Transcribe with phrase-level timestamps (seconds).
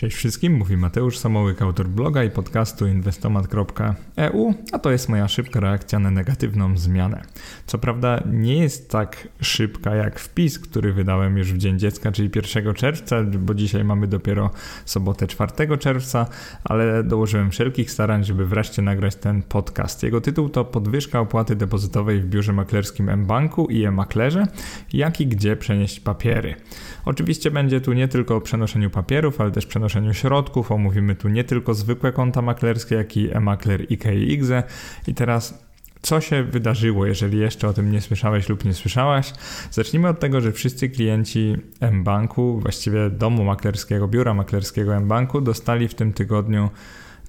[0.00, 5.60] Cześć wszystkim, mówi Mateusz Samołyk, autor bloga i podcastu inwestomat.eu, a to jest moja szybka
[5.60, 7.22] reakcja na negatywną zmianę.
[7.66, 12.30] Co prawda nie jest tak szybka jak wpis, który wydałem już w Dzień Dziecka, czyli
[12.54, 14.50] 1 czerwca, bo dzisiaj mamy dopiero
[14.84, 16.26] sobotę 4 czerwca,
[16.64, 20.02] ale dołożyłem wszelkich starań, żeby wreszcie nagrać ten podcast.
[20.02, 24.46] Jego tytuł to Podwyżka opłaty depozytowej w biurze maklerskim mBanku i e-maklerze,
[24.92, 26.54] jak i gdzie przenieść papiery.
[27.04, 30.72] Oczywiście będzie tu nie tylko o przenoszeniu papierów, ale też przenoszeniu środków.
[30.72, 34.62] Omówimy tu nie tylko zwykłe konta maklerskie, jak i e-makler i KIXE.
[35.06, 35.70] I teraz
[36.02, 39.32] co się wydarzyło, jeżeli jeszcze o tym nie słyszałeś lub nie słyszałaś?
[39.70, 41.56] Zacznijmy od tego, że wszyscy klienci
[41.92, 46.70] mBanku, właściwie domu maklerskiego, biura maklerskiego mBanku, dostali w tym tygodniu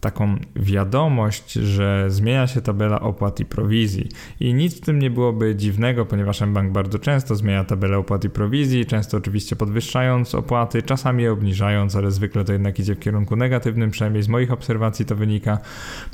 [0.01, 4.09] taką wiadomość, że zmienia się tabela opłat i prowizji.
[4.39, 8.29] I nic w tym nie byłoby dziwnego, ponieważ mBank bardzo często zmienia tabelę opłat i
[8.29, 13.35] prowizji, często oczywiście podwyższając opłaty, czasami je obniżając, ale zwykle to jednak idzie w kierunku
[13.35, 15.57] negatywnym, przynajmniej z moich obserwacji to wynika.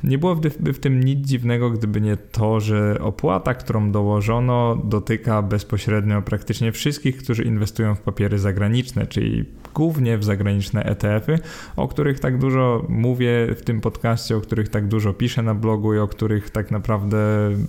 [0.03, 6.21] Nie byłoby w tym nic dziwnego, gdyby nie to, że opłata, którą dołożono, dotyka bezpośrednio
[6.21, 9.45] praktycznie wszystkich, którzy inwestują w papiery zagraniczne, czyli
[9.77, 11.39] głównie w zagraniczne ETF-y,
[11.75, 15.93] o których tak dużo mówię w tym podcaście, o których tak dużo piszę na blogu
[15.93, 17.17] i o których tak naprawdę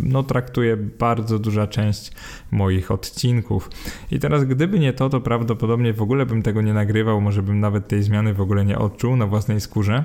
[0.01, 2.13] no, traktuje bardzo duża część
[2.51, 3.71] moich odcinków.
[4.11, 7.61] I teraz, gdyby nie to, to prawdopodobnie w ogóle bym tego nie nagrywał, może bym
[7.61, 10.05] nawet tej zmiany w ogóle nie odczuł na własnej skórze.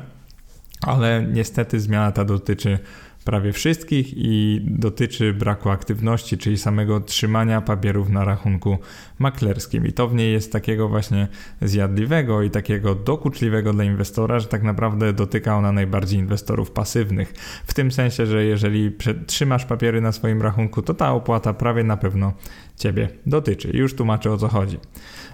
[0.81, 2.80] Ale niestety zmiana ta dotyczy
[3.26, 8.78] prawie wszystkich i dotyczy braku aktywności, czyli samego trzymania papierów na rachunku
[9.20, 9.88] maklerskim.
[9.88, 11.28] I to w niej jest takiego właśnie
[11.62, 17.34] zjadliwego i takiego dokuczliwego dla inwestora, że tak naprawdę dotyka ona najbardziej inwestorów pasywnych.
[17.66, 18.92] W tym sensie, że jeżeli
[19.28, 22.34] trzymasz papiery na swoim rachunku, to ta opłata prawie na pewno
[22.78, 23.70] Ciebie dotyczy.
[23.74, 24.78] Już tłumaczę o co chodzi.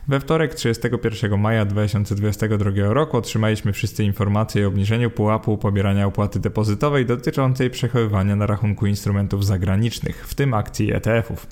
[0.10, 7.06] We wtorek 31 maja 2022 roku otrzymaliśmy wszyscy informacje o obniżeniu pułapu pobierania opłaty depozytowej
[7.06, 11.48] dotyczącej przechowywania na rachunku instrumentów zagranicznych, w tym akcji ETF-ów.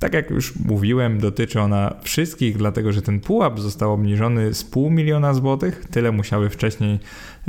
[0.00, 4.90] Tak jak już mówiłem, dotyczy ona wszystkich, dlatego że ten pułap został obniżony z pół
[4.90, 5.84] miliona złotych.
[5.90, 6.98] Tyle musiały wcześniej,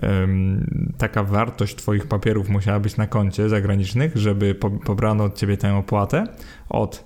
[0.02, 5.58] um, taka wartość Twoich papierów musiała być na koncie zagranicznych, żeby po, pobrano od Ciebie
[5.58, 6.28] tę opłatę
[6.70, 7.04] od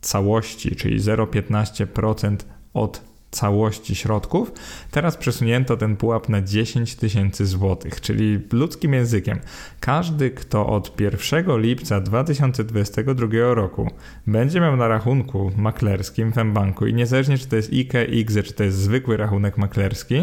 [0.00, 2.36] całości, czyli 0,15%
[2.74, 4.52] od całości środków.
[4.90, 9.38] Teraz przesunięto ten pułap na 10 tysięcy złotych, czyli ludzkim językiem.
[9.80, 13.90] Każdy, kto od 1 lipca 2022 roku
[14.26, 18.52] będzie miał na rachunku maklerskim w mBanku i niezależnie czy to jest IKE, IGZE, czy
[18.52, 20.22] to jest zwykły rachunek maklerski,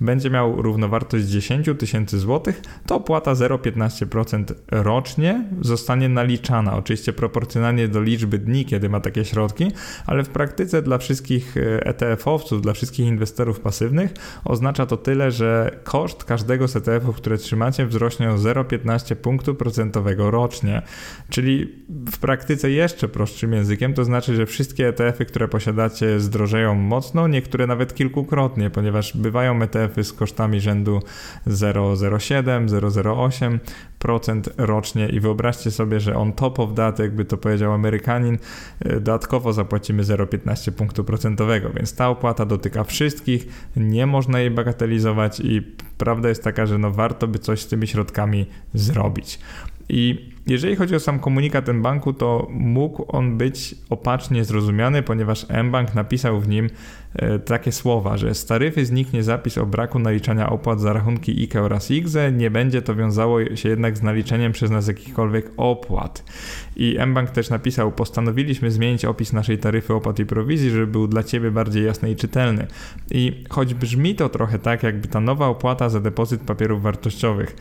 [0.00, 6.76] będzie miał równowartość 10 tysięcy złotych, to opłata 0,15% rocznie zostanie naliczana.
[6.76, 9.72] Oczywiście proporcjonalnie do liczby dni, kiedy ma takie środki,
[10.06, 14.14] ale w praktyce dla wszystkich ETF-owców, dla wszystkich inwestorów pasywnych
[14.44, 20.30] oznacza to tyle, że koszt każdego z ETF-ów, które trzymacie, wzrośnie o 0,15 punktu procentowego
[20.30, 20.82] rocznie.
[21.28, 27.28] Czyli w praktyce jeszcze prostszym językiem to znaczy, że wszystkie ETF-y, które posiadacie, zdrożeją mocno,
[27.28, 31.00] niektóre nawet kilkukrotnie, ponieważ bywają ETF Z kosztami rzędu
[31.46, 38.38] 0,07, 0,08% rocznie i wyobraźcie sobie, że on top of that, jakby to powiedział Amerykanin,
[38.80, 45.40] e, dodatkowo zapłacimy 0,15 punktu procentowego, więc ta opłata dotyka wszystkich, nie można jej bagatelizować
[45.40, 45.62] i
[45.98, 49.38] prawda jest taka, że no warto by coś z tymi środkami zrobić.
[49.88, 55.94] I jeżeli chodzi o sam komunikat banku, to mógł on być opacznie zrozumiany, ponieważ mBank
[55.94, 56.70] napisał w nim
[57.14, 61.62] e, takie słowa, że z taryfy zniknie zapis o braku naliczania opłat za rachunki IKE
[61.62, 66.24] oraz IGZE, nie będzie to wiązało się jednak z naliczeniem przez nas jakichkolwiek opłat.
[66.76, 71.22] I mBank też napisał, postanowiliśmy zmienić opis naszej taryfy opłat i prowizji, żeby był dla
[71.22, 72.66] Ciebie bardziej jasny i czytelny.
[73.10, 77.56] I choć brzmi to trochę tak, jakby ta nowa opłata za depozyt papierów wartościowych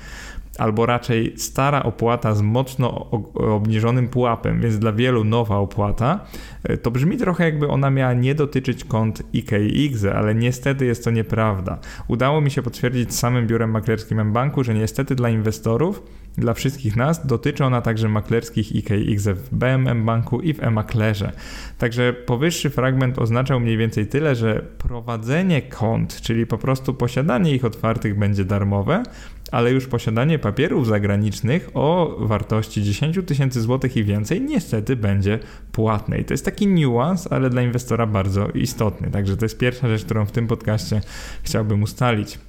[0.58, 6.26] albo raczej stara opłata z mocno obniżonym pułapem, więc dla wielu nowa opłata,
[6.64, 11.12] e, to brzmi trochę jakby ona miała nie dotyczyć kont IKX, ale niestety jest to
[11.12, 11.80] nieprawda.
[12.08, 16.04] Udało mi się potwierdzić samym biurem maklerskim banku, że niestety dla inwestorów,
[16.38, 21.32] dla wszystkich nas dotyczy ona także maklerskich IKX w BMM Banku i w e-maklerze.
[21.78, 27.66] Także powyższy fragment oznaczał mniej więcej tyle, że prowadzenie kont, czyli po prostu posiadanie ich
[27.66, 29.04] otwartych będzie darmowe,
[29.52, 35.40] ale już posiadanie papierów zagranicznych o wartości 10 tysięcy złotych i więcej niestety będzie
[35.72, 36.20] płatne.
[36.20, 39.12] I to jest taki niuans, ale dla inwestora bardzo istotny.
[39.12, 41.02] Także to jest pierwsza rzecz, którą w tym podcaście
[41.44, 42.40] chciałbym ustalić.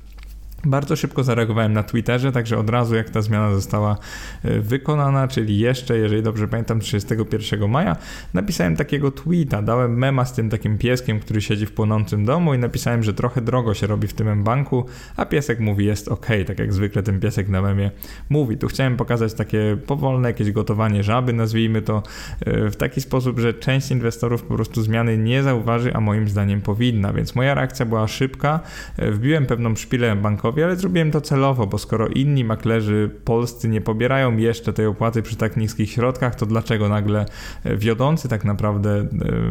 [0.66, 3.96] Bardzo szybko zareagowałem na Twitterze, także od razu jak ta zmiana została
[4.44, 7.96] e, wykonana, czyli jeszcze, jeżeli dobrze pamiętam, 31 maja,
[8.34, 12.58] napisałem takiego tweeta, dałem mema z tym takim pieskiem, który siedzi w płonącym domu i
[12.58, 14.86] napisałem, że trochę drogo się robi w tym banku,
[15.16, 17.90] a piesek mówi jest ok, tak jak zwykle ten piesek na memie
[18.30, 18.56] mówi.
[18.58, 22.02] Tu chciałem pokazać takie powolne jakieś gotowanie żaby, nazwijmy to,
[22.40, 26.60] e, w taki sposób, że część inwestorów po prostu zmiany nie zauważy, a moim zdaniem
[26.60, 28.60] powinna, więc moja reakcja była szybka,
[28.96, 30.16] e, wbiłem pewną szpilę
[30.64, 35.36] ale zrobiłem to celowo, bo skoro inni maklerzy polscy nie pobierają jeszcze tej opłaty przy
[35.36, 37.26] tak niskich środkach, to dlaczego nagle
[37.64, 39.06] e, wiodący tak naprawdę e,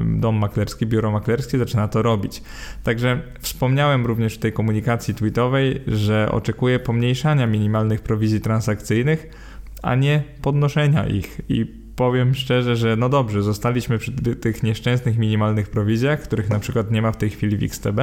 [0.05, 2.43] dom maklerski, biuro maklerskie zaczyna to robić?
[2.83, 9.29] Także wspomniałem również w tej komunikacji tweetowej, że oczekuję pomniejszania minimalnych prowizji transakcyjnych,
[9.81, 14.11] a nie podnoszenia ich i powiem szczerze, że no dobrze, zostaliśmy przy
[14.41, 17.99] tych nieszczęsnych minimalnych prowizjach, których na przykład nie ma w tej chwili w XTB,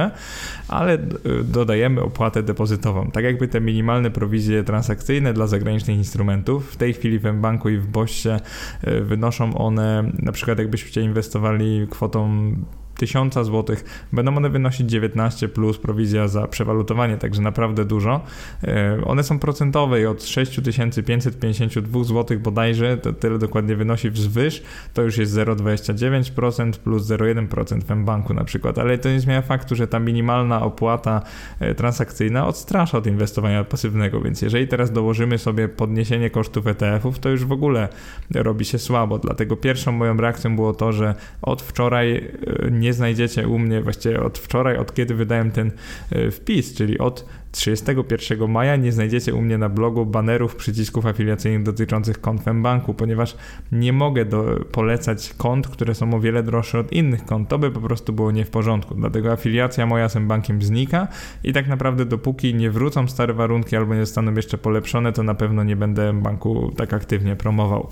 [0.67, 0.97] ale
[1.43, 3.11] dodajemy opłatę depozytową.
[3.11, 7.77] Tak jakby te minimalne prowizje transakcyjne dla zagranicznych instrumentów w tej chwili w mBanku i
[7.77, 8.39] w Boście
[8.81, 12.51] e, wynoszą one, na przykład jakbyście inwestowali kwotą
[12.97, 13.75] 1000 zł,
[14.13, 18.21] będą one wynosić 19 plus prowizja za przewalutowanie, także naprawdę dużo.
[18.63, 24.63] E, one są procentowe i od 6552 zł bodajże, to tyle dokładnie wynosi wzwyż,
[24.93, 29.75] to już jest 0,29% plus 0,1% w banku na przykład, ale to nie zmienia faktu,
[29.75, 31.21] że ta minimalna opłata
[31.59, 37.29] e, transakcyjna odstrasza od inwestowania pasywnego, więc jeżeli teraz dołożymy sobie podniesienie kosztów ETF-ów, to
[37.29, 37.87] już w ogóle
[38.35, 43.47] robi się słabo, dlatego pierwszą moją reakcją było to, że od wczoraj e, nie znajdziecie
[43.47, 45.71] u mnie właściwie od wczoraj, od kiedy wydałem ten
[46.11, 51.63] e, wpis, czyli od 31 maja nie znajdziecie u mnie na blogu banerów, przycisków afiliacyjnych
[51.63, 53.37] dotyczących kont w banku, ponieważ
[53.71, 57.49] nie mogę do, polecać kont, które są o wiele droższe od innych kont.
[57.49, 58.95] To by po prostu było nie w porządku.
[58.95, 61.07] Dlatego afiliacja moja z bankiem znika
[61.43, 65.35] i tak naprawdę dopóki nie wrócą stare warunki albo nie zostaną jeszcze polepszone, to na
[65.35, 67.89] pewno nie będę banku tak aktywnie promował.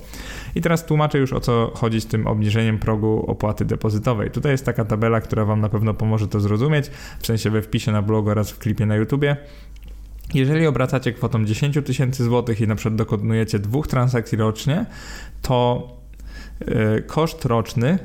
[0.54, 4.30] I teraz tłumaczę już o co chodzi z tym obniżeniem progu opłaty depozytowej.
[4.30, 7.92] Tutaj jest taka tabela, która Wam na pewno pomoże to zrozumieć, w sensie we wpisie
[7.92, 9.36] na blogu oraz w klipie na YouTubie.
[10.34, 14.86] Jeżeli obracacie kwotą 10 tysięcy złotych i na przykład dokonujecie dwóch transakcji rocznie,
[15.42, 15.88] to
[16.60, 17.98] e, koszt roczny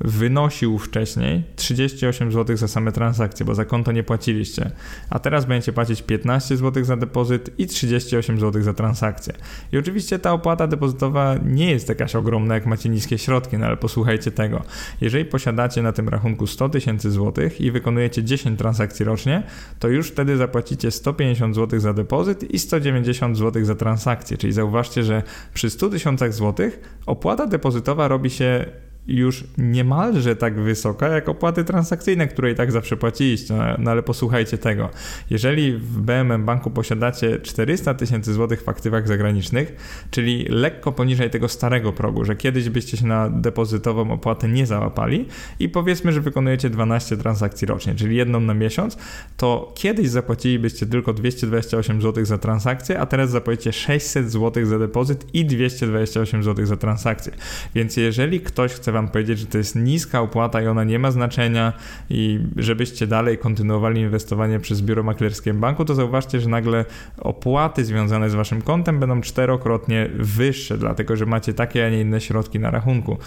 [0.00, 4.70] wynosił wcześniej 38 zł za same transakcje, bo za konto nie płaciliście,
[5.10, 9.34] a teraz będziecie płacić 15 zł za depozyt i 38 zł za transakcję.
[9.72, 13.76] I oczywiście ta opłata depozytowa nie jest jakaś ogromna, jak macie niskie środki, no ale
[13.76, 14.62] posłuchajcie tego.
[15.00, 19.42] Jeżeli posiadacie na tym rachunku 100 tysięcy złotych i wykonujecie 10 transakcji rocznie,
[19.78, 24.36] to już wtedy zapłacicie 150 zł za depozyt i 190 zł za transakcję.
[24.36, 25.22] Czyli zauważcie, że
[25.54, 28.66] przy 100 tysiącach złotych opłata depozytowa robi się
[29.08, 33.54] już niemalże tak wysoka jak opłaty transakcyjne, które i tak zawsze płaciliście.
[33.54, 34.90] No, no ale posłuchajcie tego.
[35.30, 39.76] Jeżeli w BMM Banku posiadacie 400 tysięcy złotych w aktywach zagranicznych,
[40.10, 45.28] czyli lekko poniżej tego starego progu, że kiedyś byście się na depozytową opłatę nie załapali
[45.60, 48.98] i powiedzmy, że wykonujecie 12 transakcji rocznie, czyli jedną na miesiąc,
[49.36, 55.26] to kiedyś zapłacilibyście tylko 228 zł za transakcję, a teraz zapłacicie 600 zł za depozyt
[55.34, 57.32] i 228 zł za transakcję.
[57.74, 61.10] Więc jeżeli ktoś chce wam powiedzieć, że to jest niska opłata i ona nie ma
[61.10, 61.72] znaczenia
[62.10, 66.84] i żebyście dalej kontynuowali inwestowanie przez biuro maklerskie banku, to zauważcie, że nagle
[67.18, 72.20] opłaty związane z waszym kontem będą czterokrotnie wyższe, dlatego że macie takie, a nie inne
[72.20, 73.18] środki na rachunku.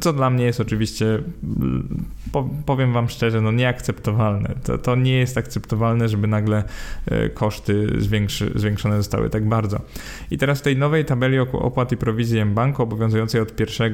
[0.00, 1.18] Co dla mnie jest oczywiście,
[2.66, 4.54] powiem wam szczerze, no nieakceptowalne.
[4.64, 6.64] To, to nie jest akceptowalne, żeby nagle
[7.06, 9.80] e, koszty zwiększy, zwiększone zostały tak bardzo.
[10.30, 13.92] I teraz w tej nowej tabeli opłat i prowizji banku obowiązującej od 1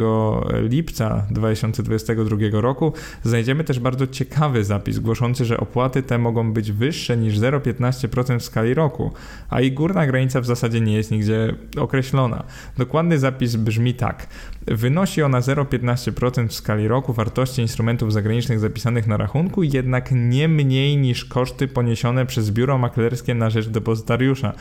[0.69, 7.17] lipca 2022 roku znajdziemy też bardzo ciekawy zapis głoszący, że opłaty te mogą być wyższe
[7.17, 9.13] niż 0,15% w skali roku,
[9.51, 12.45] a ich górna granica w zasadzie nie jest nigdzie określona.
[12.79, 14.27] Dokładny zapis brzmi tak.
[14.67, 20.97] Wynosi ona 0,15% w skali roku wartości instrumentów zagranicznych zapisanych na rachunku, jednak nie mniej
[20.97, 24.53] niż koszty poniesione przez biuro maklerskie na rzecz depozytariusza.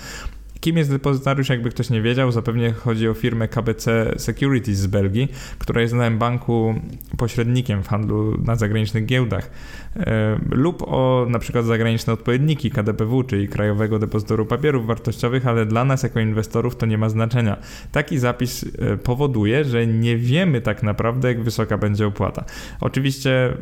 [0.59, 2.31] Kim jest depozytariusz, jakby ktoś nie wiedział?
[2.31, 6.75] Zapewne chodzi o firmę KBC Securities z Belgii, która jest na banku
[7.17, 9.49] pośrednikiem w handlu na zagranicznych giełdach.
[9.99, 15.85] E, lub o na przykład zagraniczne odpowiedniki KDPW, czyli Krajowego Depozytoru Papierów Wartościowych, ale dla
[15.85, 17.57] nas jako inwestorów to nie ma znaczenia.
[17.91, 22.45] Taki zapis e, powoduje, że nie wiemy tak naprawdę, jak wysoka będzie opłata.
[22.81, 23.53] Oczywiście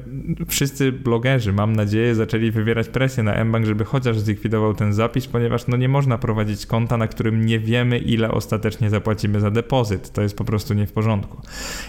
[0.48, 5.68] wszyscy blogerzy, mam nadzieję, zaczęli wywierać presję na mBank, żeby chociaż zlikwidował ten zapis, ponieważ
[5.68, 10.12] no nie można prowadzić konta, na którym nie wiemy, ile ostatecznie zapłacimy za depozyt.
[10.12, 11.42] To jest po prostu nie w porządku.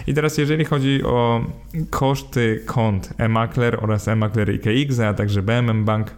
[0.07, 1.45] I teraz jeżeli chodzi o
[1.89, 6.11] koszty kont e-makler oraz e-makler i KX, a także BMM Bank,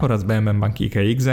[0.00, 1.24] oraz BMM Bank IKX.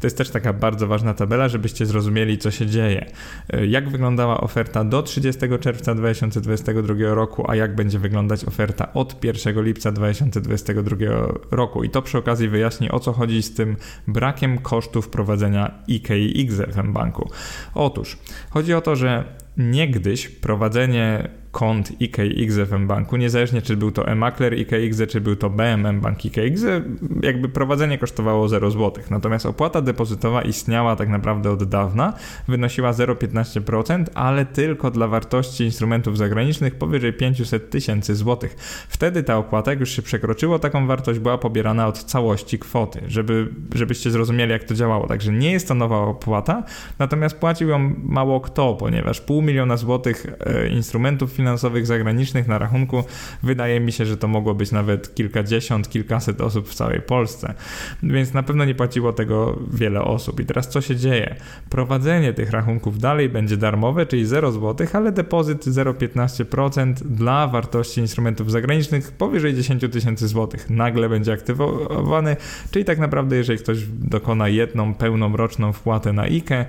[0.00, 3.06] To jest też taka bardzo ważna tabela, żebyście zrozumieli, co się dzieje.
[3.52, 9.24] E, jak wyglądała oferta do 30 czerwca 2022 roku, a jak będzie wyglądać oferta od
[9.24, 10.96] 1 lipca 2022
[11.50, 11.84] roku.
[11.84, 13.76] I to przy okazji wyjaśni, o co chodzi z tym
[14.08, 17.30] brakiem kosztów prowadzenia IKX w M-Banku.
[17.74, 18.18] Otóż
[18.50, 19.24] chodzi o to, że
[19.56, 25.50] niegdyś prowadzenie kont IKX w M-Banku, niezależnie czy był to e-makler IKX, czy był to
[25.50, 26.62] BMM Bank IKX,
[27.22, 29.04] jakby prowadzenie kosztowało 0 zł.
[29.10, 32.12] Natomiast opłata depozytowa istniała tak naprawdę od dawna,
[32.48, 38.56] wynosiła 0,15%, ale tylko dla wartości instrumentów zagranicznych powyżej 500 tysięcy złotych.
[38.88, 43.48] Wtedy ta opłata, jak już się przekroczyło taką wartość, była pobierana od całości kwoty, żeby,
[43.74, 45.06] żebyście zrozumieli jak to działało.
[45.06, 46.62] Także nie jest to nowa opłata,
[46.98, 52.58] natomiast płacił ją mało kto, ponieważ pół miliona złotych e, instrumentów finansowych finansowych zagranicznych na
[52.58, 53.04] rachunku,
[53.42, 57.54] wydaje mi się, że to mogło być nawet kilkadziesiąt, kilkaset osób w całej Polsce.
[58.02, 60.40] Więc na pewno nie płaciło tego wiele osób.
[60.40, 61.36] I teraz co się dzieje?
[61.70, 68.50] Prowadzenie tych rachunków dalej będzie darmowe, czyli 0 zł, ale depozyt 0,15% dla wartości instrumentów
[68.50, 72.36] zagranicznych powyżej 10 tysięcy złotych nagle będzie aktywowany,
[72.70, 76.66] czyli tak naprawdę jeżeli ktoś dokona jedną pełną roczną wpłatę na IKE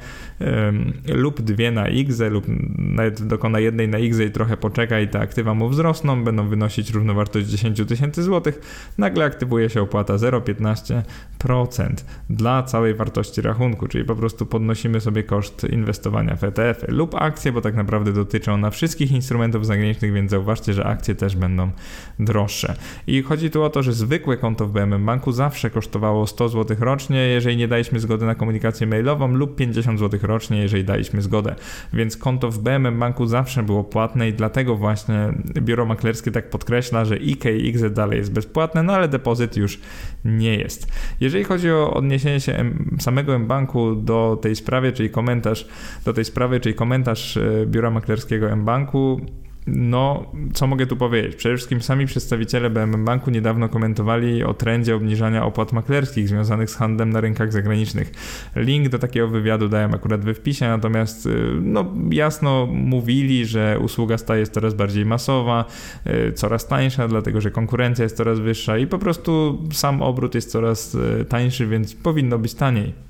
[1.08, 2.46] lub dwie na IGZE lub
[2.78, 4.67] nawet dokona jednej na IGZE i trochę poczeka
[5.04, 8.62] i te aktywa mu wzrosną, będą wynosić równowartość 10 tysięcy złotych,
[8.98, 11.90] nagle aktywuje się opłata 0,15%
[12.30, 17.16] dla całej wartości rachunku, czyli po prostu podnosimy sobie koszt inwestowania w ETF -y lub
[17.16, 21.72] akcje, bo tak naprawdę dotyczą na wszystkich instrumentów zagranicznych, więc zauważcie, że akcje też będą
[22.20, 22.76] droższe.
[23.08, 26.78] I chodzi tu o to, że zwykłe konto w BMM Banku zawsze kosztowało 100 zł
[26.80, 31.56] rocznie, jeżeli nie daliśmy zgody na komunikację mailową lub 50 zł rocznie, jeżeli daliśmy zgodę.
[31.94, 36.50] Więc konto w BMM Banku zawsze było płatne i dlatego dlatego właśnie biuro maklerskie tak
[36.50, 39.80] podkreśla, że IKX dalej jest bezpłatne, no ale depozyt już
[40.26, 40.88] nie jest.
[41.20, 45.68] Jeżeli chodzi o odniesienie się samego mBanku do tej sprawy, czyli komentarz
[46.06, 49.22] do tej sprawy, czyli komentarz e, biura maklerskiego mBanku,
[49.68, 51.36] no, co mogę tu powiedzieć?
[51.36, 56.76] Przede wszystkim sami przedstawiciele BMM Banku niedawno komentowali o trendzie obniżania opłat maklerskich związanych z
[56.76, 58.12] handlem na rynkach zagranicznych.
[58.56, 61.30] Link do takiego wywiadu dałem akurat we wpisie, natomiast y,
[61.62, 65.66] no, jasno mówili, że usługa staje się coraz bardziej masowa,
[66.08, 70.52] y, coraz tańsza, dlatego że konkurencja jest coraz wyższa i po prostu sam obrót jest
[70.52, 73.08] coraz y, tańszy, więc powinno być taniej.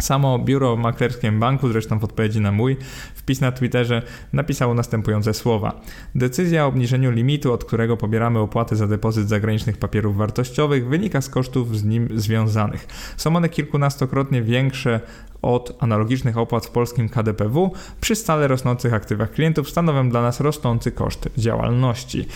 [0.00, 2.76] Samo biuro maklerskie banku, zresztą w odpowiedzi na mój
[3.14, 5.80] wpis na Twitterze, napisało następujące słowa.
[6.14, 11.28] Decyzja o obniżeniu limitu, od którego pobieramy opłaty za depozyt zagranicznych papierów wartościowych, wynika z
[11.28, 12.86] kosztów z nim związanych.
[13.16, 15.00] Są one kilkunastokrotnie większe
[15.42, 20.92] od analogicznych opłat w polskim KDPW przy stale rosnących aktywach klientów stanowią dla nas rosnący
[20.92, 22.26] koszt działalności.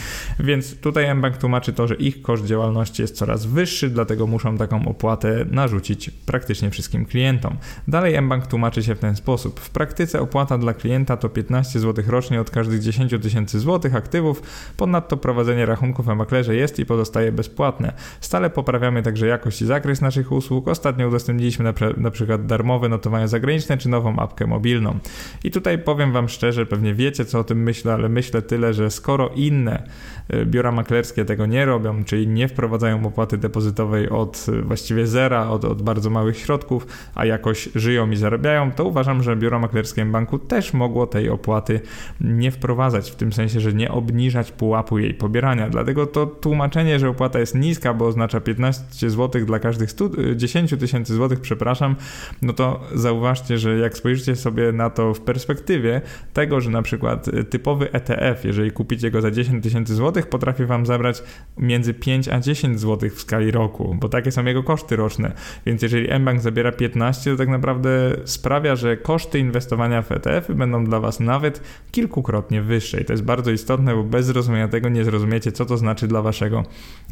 [0.40, 4.88] Więc tutaj mBank tłumaczy to, że ich koszt działalności jest coraz wyższy, dlatego muszą taką
[4.88, 7.56] opłatę narzucić praktycznie wszystkim klientom.
[7.88, 9.60] Dalej mBank tłumaczy się w ten sposób.
[9.60, 14.42] W praktyce opłata dla klienta to 15 zł rocznie od każdych 10 tysięcy złotych aktywów,
[14.76, 17.92] ponadto prowadzenie rachunków na maklerze jest i pozostaje bezpłatne.
[18.20, 20.68] Stale poprawiamy także jakość i zakres naszych usług.
[20.68, 24.98] Ostatnio udostępniliśmy na, na przykład darmowe notowania zagraniczne czy nową apkę mobilną.
[25.44, 28.90] I tutaj powiem Wam szczerze, pewnie wiecie co o tym myślę, ale myślę tyle, że
[28.90, 29.88] skoro inne
[30.44, 35.64] biura maklerskie tego nie robią, czyli nie wprowadzają opłaty depozytowej od y, właściwie zera, od,
[35.64, 40.38] od bardzo małych środków, a jakoś żyją i zarabiają, to uważam, że biuro maklerskie banku
[40.38, 41.80] też mogło tej opłaty
[42.20, 45.68] nie wprowadzać, w tym sensie, że nie obniżać pułapu jej pobierania.
[45.70, 50.72] Dlatego to tłumaczenie, że opłata jest niska, bo oznacza 15 zł dla każdych 100, 10
[50.72, 51.96] y, tysięcy złotych, przepraszam,
[52.42, 56.00] no to zauważcie, że jak spojrzycie sobie na to w perspektywie
[56.32, 60.86] tego, że na przykład typowy ETF, jeżeli kupicie go za 10 tysięcy złotych, potrafi Wam
[60.86, 61.22] zabrać
[61.58, 65.32] między 5 a 10 złotych w skali roku, bo takie są jego koszty roczne.
[65.66, 67.90] Więc jeżeli mBank zabiera 15, to tak naprawdę
[68.24, 73.00] sprawia, że koszty inwestowania w ETF będą dla Was nawet kilkukrotnie wyższe.
[73.00, 76.22] I to jest bardzo istotne, bo bez zrozumienia tego nie zrozumiecie, co to znaczy dla
[76.22, 76.62] Waszego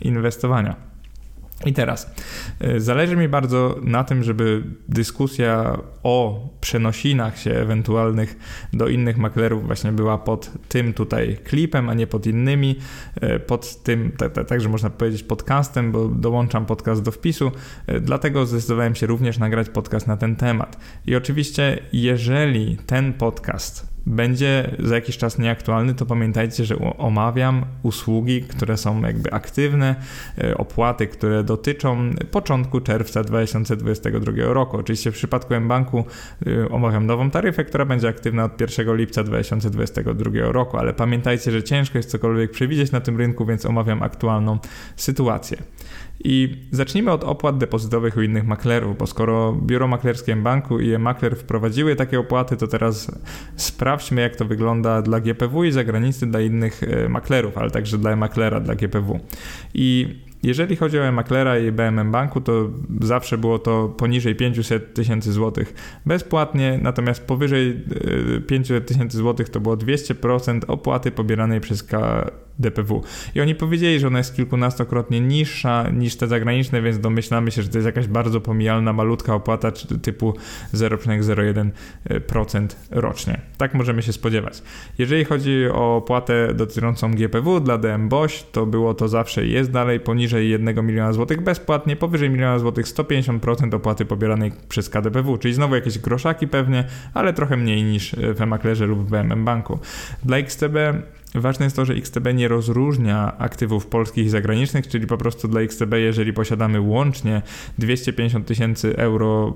[0.02, 0.93] inwestowania.
[1.66, 2.14] I teraz,
[2.64, 8.36] y, zależy mi bardzo na tym, żeby dyskusja o przenosinach się ewentualnych
[8.72, 12.76] do innych maklerów właśnie była pod tym tutaj klipem, a nie pod innymi,
[13.22, 14.12] y, pod tym,
[14.48, 17.52] także można powiedzieć podcastem, bo dołączam podcast do wpisu,
[17.88, 20.78] y, dlatego zdecydowałem się również nagrać podcast na ten temat.
[21.06, 28.42] I oczywiście, jeżeli ten podcast będzie za jakiś czas nieaktualny, to pamiętajcie, że omawiam usługi,
[28.42, 29.96] które są jakby aktywne,
[30.38, 34.76] e, opłaty, które dotyczą początku czerwca 2022 roku.
[34.76, 36.04] Oczywiście w przypadku mBanku
[36.46, 41.62] e, omawiam nową taryfę, która będzie aktywna od 1 lipca 2022 roku, ale pamiętajcie, że
[41.62, 44.58] ciężko jest cokolwiek przewidzieć na tym rynku, więc omawiam aktualną
[44.96, 45.58] sytuację.
[46.24, 51.36] I zacznijmy od opłat depozytowych u innych maklerów, bo skoro biuro maklerskie banku i e-makler
[51.36, 53.20] wprowadziły takie opłaty, to teraz
[53.56, 58.10] sprawdźmy, jak to wygląda dla GPW i zagranicy dla innych e, maklerów, ale także dla
[58.10, 59.20] e-maklera, dla GPW.
[59.74, 65.32] I jeżeli chodzi o maklera i BMM Banku, to zawsze było to poniżej 500 tysięcy
[65.32, 65.74] złotych
[66.06, 67.84] bezpłatnie, natomiast powyżej
[68.46, 71.88] 500 e, tysięcy złotych to było 200% opłaty pobieranej przez
[72.58, 73.02] DPW.
[73.34, 77.68] I oni powiedzieli, że ona jest kilkunastokrotnie niższa niż te zagraniczne, więc domyślamy się, że
[77.68, 80.34] to jest jakaś bardzo pomijalna, malutka opłata typu
[80.74, 83.40] 0,01% rocznie.
[83.58, 84.62] Tak możemy się spodziewać.
[84.98, 89.70] Jeżeli chodzi o opłatę dotyczącą GPW dla DM Boś, to było to zawsze i jest
[89.70, 95.54] dalej poniżej 1 miliona złotych bezpłatnie, powyżej miliona złotych 150% opłaty pobieranej przez KDPW, czyli
[95.54, 96.84] znowu jakieś groszaki pewnie,
[97.14, 99.78] ale trochę mniej niż w Emaklerze lub w BMM Banku.
[100.24, 100.76] Dla XTB
[101.34, 105.60] Ważne jest to, że XTB nie rozróżnia aktywów polskich i zagranicznych, czyli po prostu dla
[105.60, 107.42] XTB, jeżeli posiadamy łącznie
[107.78, 109.54] 250 tysięcy euro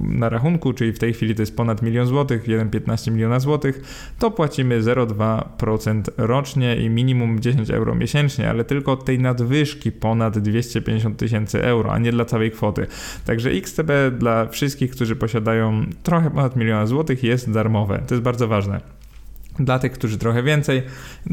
[0.00, 3.80] na rachunku, czyli w tej chwili to jest ponad milion złotych, 1,15 miliona złotych,
[4.18, 10.38] to płacimy 0,2% rocznie i minimum 10 euro miesięcznie, ale tylko od tej nadwyżki ponad
[10.38, 12.86] 250 tysięcy euro, a nie dla całej kwoty.
[13.24, 18.02] Także XTB dla wszystkich, którzy posiadają trochę ponad miliona złotych jest darmowe.
[18.06, 18.99] To jest bardzo ważne.
[19.60, 20.82] Dla tych, którzy trochę więcej,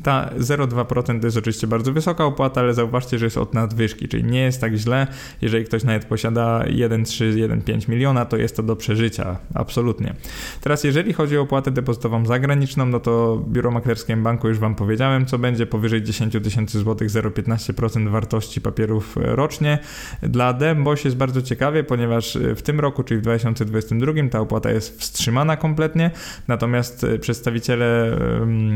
[0.03, 4.23] ta 0,2% to jest oczywiście bardzo wysoka opłata, ale zauważcie, że jest od nadwyżki, czyli
[4.23, 5.07] nie jest tak źle.
[5.41, 10.13] Jeżeli ktoś nawet posiada 1,3, 1,5 miliona, to jest to do przeżycia, absolutnie.
[10.61, 15.25] Teraz, jeżeli chodzi o opłatę depozytową zagraniczną, no to biuro maklerskie banku już Wam powiedziałem,
[15.25, 19.79] co będzie powyżej 10 tysięcy złotych, 0,15% wartości papierów rocznie.
[20.21, 24.99] Dla Dembos jest bardzo ciekawie, ponieważ w tym roku, czyli w 2022, ta opłata jest
[24.99, 26.11] wstrzymana kompletnie,
[26.47, 28.16] natomiast przedstawiciele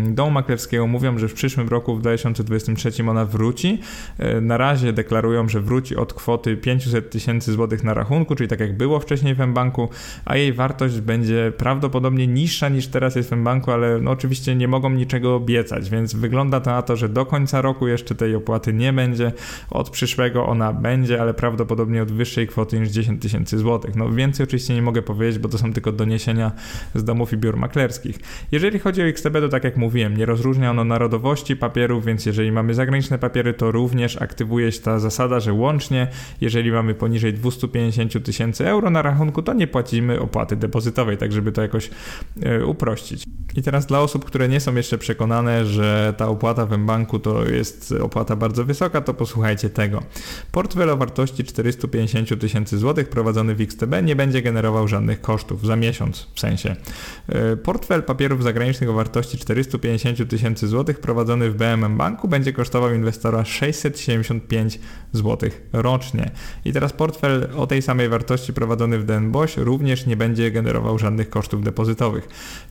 [0.07, 3.79] domu maklerskiego mówią, że w przyszłym roku, w 2023 ona wróci.
[4.17, 8.60] E, na razie deklarują, że wróci od kwoty 500 tysięcy złotych na rachunku, czyli tak
[8.60, 9.89] jak było wcześniej w banku,
[10.25, 14.67] a jej wartość będzie prawdopodobnie niższa niż teraz jest w banku, ale no oczywiście nie
[14.67, 18.74] mogą niczego obiecać, więc wygląda to na to, że do końca roku jeszcze tej opłaty
[18.74, 19.31] nie będzie.
[19.69, 23.95] Od przyszłego ona będzie, ale prawdopodobnie od wyższej kwoty niż 10 tysięcy złotych.
[23.95, 26.51] No więcej oczywiście nie mogę powiedzieć, bo to są tylko doniesienia
[26.95, 28.19] z domów i biur maklerskich.
[28.51, 32.51] Jeżeli chodzi o XTB, to tak jak mówiłem, nie rozróżnia ono narodowości papierów, więc jeżeli
[32.51, 36.07] mamy zagraniczne papiery, to również aktywuje się ta zasada, że łącznie,
[36.41, 41.51] jeżeli mamy poniżej 250 tysięcy euro na rachunku, to nie płacimy opłaty depozytowej, tak żeby
[41.51, 41.89] to jakoś
[42.43, 43.23] e, uprościć.
[43.55, 47.45] I teraz dla osób, które nie są jeszcze przekonane, że ta opłata w banku to
[47.45, 50.03] jest opłata bardzo wysoka, to posłuchajcie tego.
[50.51, 55.75] Portfel o wartości 450 tysięcy złotych prowadzony w XTB nie będzie generował żadnych kosztów za
[55.75, 56.75] miesiąc w sensie.
[57.29, 62.54] E, portfel papierów zagranicznych o wartości wartości 450 tysięcy złotych prowadzony w BMM Banku będzie
[62.54, 64.80] kosztował inwestora 675
[65.13, 66.32] zł rocznie.
[66.65, 71.30] I teraz portfel o tej samej wartości prowadzony w DNBOŚ również nie będzie generował żadnych
[71.30, 72.28] kosztów depozytowych.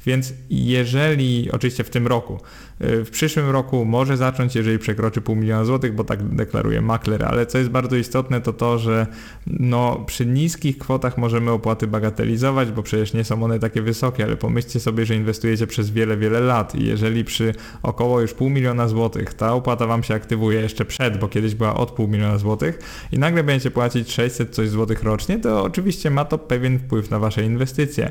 [0.07, 2.41] Więc jeżeli, oczywiście w tym roku,
[2.81, 7.25] y, w przyszłym roku może zacząć, jeżeli przekroczy pół miliona złotych, bo tak deklaruje makler,
[7.25, 9.07] ale co jest bardzo istotne to to, że
[9.47, 14.37] no, przy niskich kwotach możemy opłaty bagatelizować, bo przecież nie są one takie wysokie, ale
[14.37, 18.89] pomyślcie sobie, że inwestujecie przez wiele, wiele lat i jeżeli przy około już pół miliona
[18.89, 22.79] złotych ta opłata Wam się aktywuje jeszcze przed, bo kiedyś była od pół miliona złotych
[23.13, 27.19] i nagle będziecie płacić 600 coś złotych rocznie, to oczywiście ma to pewien wpływ na
[27.19, 28.11] Wasze inwestycje.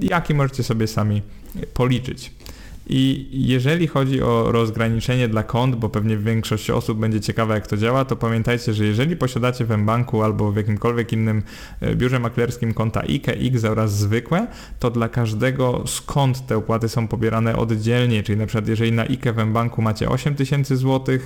[0.00, 1.22] Jaki możecie sobie sami
[1.74, 2.32] policzyć.
[2.92, 7.76] I jeżeli chodzi o rozgraniczenie dla kont, bo pewnie większość osób będzie ciekawa jak to
[7.76, 11.42] działa, to pamiętajcie, że jeżeli posiadacie w banku albo w jakimkolwiek innym
[11.80, 14.46] e, biurze maklerskim konta IKE, oraz zwykłe,
[14.78, 19.32] to dla każdego skąd te opłaty są pobierane oddzielnie, czyli na przykład jeżeli na IKE
[19.32, 21.18] w banku macie 8000 zł,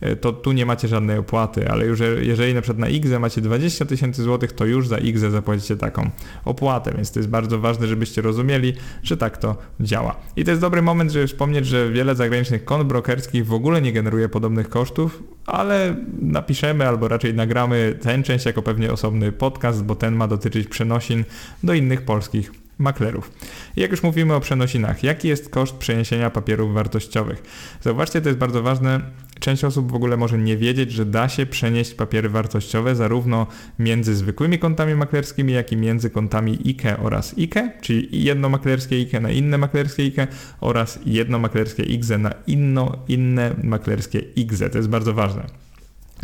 [0.00, 3.40] e, to tu nie macie żadnej opłaty, ale już jeżeli na przykład na IGZE macie
[3.40, 6.10] 20 tysięcy złotych, to już za IGZE zapłacicie taką
[6.44, 10.16] opłatę, więc to jest bardzo ważne, żebyście rozumieli, że tak to działa.
[10.36, 13.82] I to jest dobry moment, moment, żeby wspomnieć, że wiele zagranicznych kont brokerskich w ogóle
[13.82, 19.84] nie generuje podobnych kosztów, ale napiszemy albo raczej nagramy tę część jako pewnie osobny podcast,
[19.84, 21.24] bo ten ma dotyczyć przenosin
[21.62, 23.30] do innych polskich maklerów.
[23.76, 27.42] I jak już mówimy o przenosinach, jaki jest koszt przeniesienia papierów wartościowych?
[27.80, 29.00] Zauważcie, to jest bardzo ważne.
[29.40, 33.46] Część osób w ogóle może nie wiedzieć, że da się przenieść papiery wartościowe zarówno
[33.78, 39.20] między zwykłymi kontami maklerskimi, jak i między kontami IKE oraz IKE, czyli jedno maklerskie IKE
[39.20, 40.26] na inne maklerskie IKE
[40.60, 44.70] oraz jedno maklerskie IGZE na inno, inne maklerskie IGZE.
[44.70, 45.46] To jest bardzo ważne.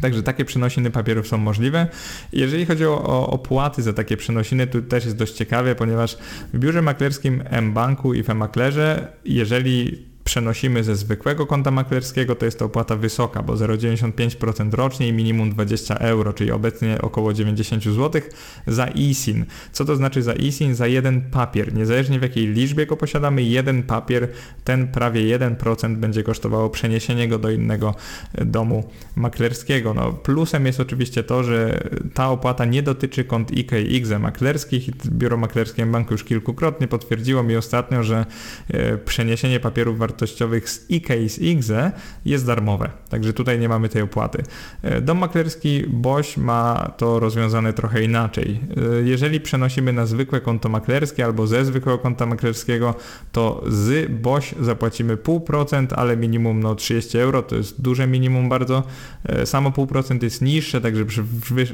[0.00, 1.87] Także takie przenosiny papierów są możliwe.
[2.33, 6.16] Jeżeli chodzi o, opłaty za takie przenosiny, to też jest dość ciekawe, ponieważ
[6.53, 12.58] w biurze maklerskim M-Banku i w M-Maklerze, jeżeli przenosimy ze zwykłego konta maklerskiego, to jest
[12.58, 18.22] to opłata wysoka, bo 0,95% rocznie i minimum 20 euro, czyli obecnie około 90 zł
[18.66, 19.44] za ISIN.
[19.72, 20.74] Co to znaczy za ISIN?
[20.74, 21.74] Za jeden papier.
[21.74, 24.28] Niezależnie w jakiej liczbie go posiadamy, jeden papier,
[24.64, 27.94] ten prawie 1% będzie kosztowało przeniesienie go do innego
[28.34, 29.94] domu maklerskiego.
[29.94, 34.90] No, plusem jest oczywiście to, że ta opłata nie dotyczy kont IKE i maklerskich.
[35.06, 38.26] Biuro Maklerskie Banku już kilkukrotnie potwierdziło mi ostatnio, że
[38.68, 41.92] e, przeniesienie papierów wartościowych wartościowych z IKE i z IGZE
[42.24, 44.42] jest darmowe, także tutaj nie mamy tej opłaty.
[44.83, 48.61] E, dom maklerski BOŚ ma to rozwiązane trochę inaczej.
[49.00, 52.94] E, jeżeli przenosimy na zwykłe konto maklerskie albo ze zwykłego konta maklerskiego,
[53.33, 58.83] to z BOŚ zapłacimy 0,5%, ale minimum no 30 euro, to jest duże minimum bardzo.
[59.24, 61.24] E, samo 0,5% jest niższe, także przy,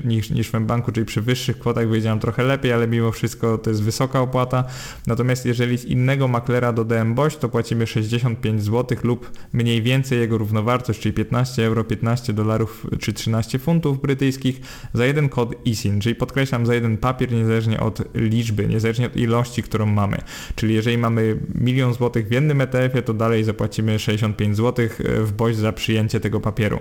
[0.05, 3.71] niż, niż w banku, czyli przy wyższych kwotach wyjdzie trochę lepiej, ale mimo wszystko to
[3.71, 4.65] jest wysoka opłata.
[5.07, 10.19] Natomiast jeżeli z innego maklera dodałem BOŚ, to płacimy 60 55 zł lub mniej więcej
[10.19, 14.61] jego równowartość, czyli 15 euro, 15 dolarów czy 13 funtów brytyjskich
[14.95, 19.63] za jeden kod ISIN, czyli podkreślam za jeden papier niezależnie od liczby, niezależnie od ilości,
[19.63, 20.19] którą mamy.
[20.55, 25.57] Czyli jeżeli mamy milion złotych w jednym ETF-ie, to dalej zapłacimy 65 zł w BOŚ
[25.57, 26.79] za przyjęcie tego papieru.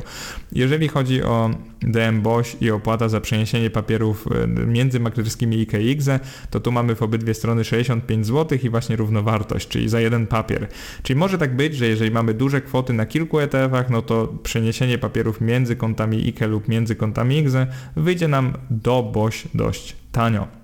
[0.52, 1.50] Jeżeli chodzi o
[1.82, 6.10] DM BOŚ i opłata za przeniesienie papierów e, między maklerskimi i KX,
[6.50, 10.68] to tu mamy w obydwie strony 65 zł i właśnie równowartość, czyli za jeden papier.
[11.04, 14.98] Czyli może tak być, że jeżeli mamy duże kwoty na kilku ETF-ach, no to przeniesienie
[14.98, 20.59] papierów między kontami IKE lub między kontami IGZE wyjdzie nam do BOŚ dość tanio.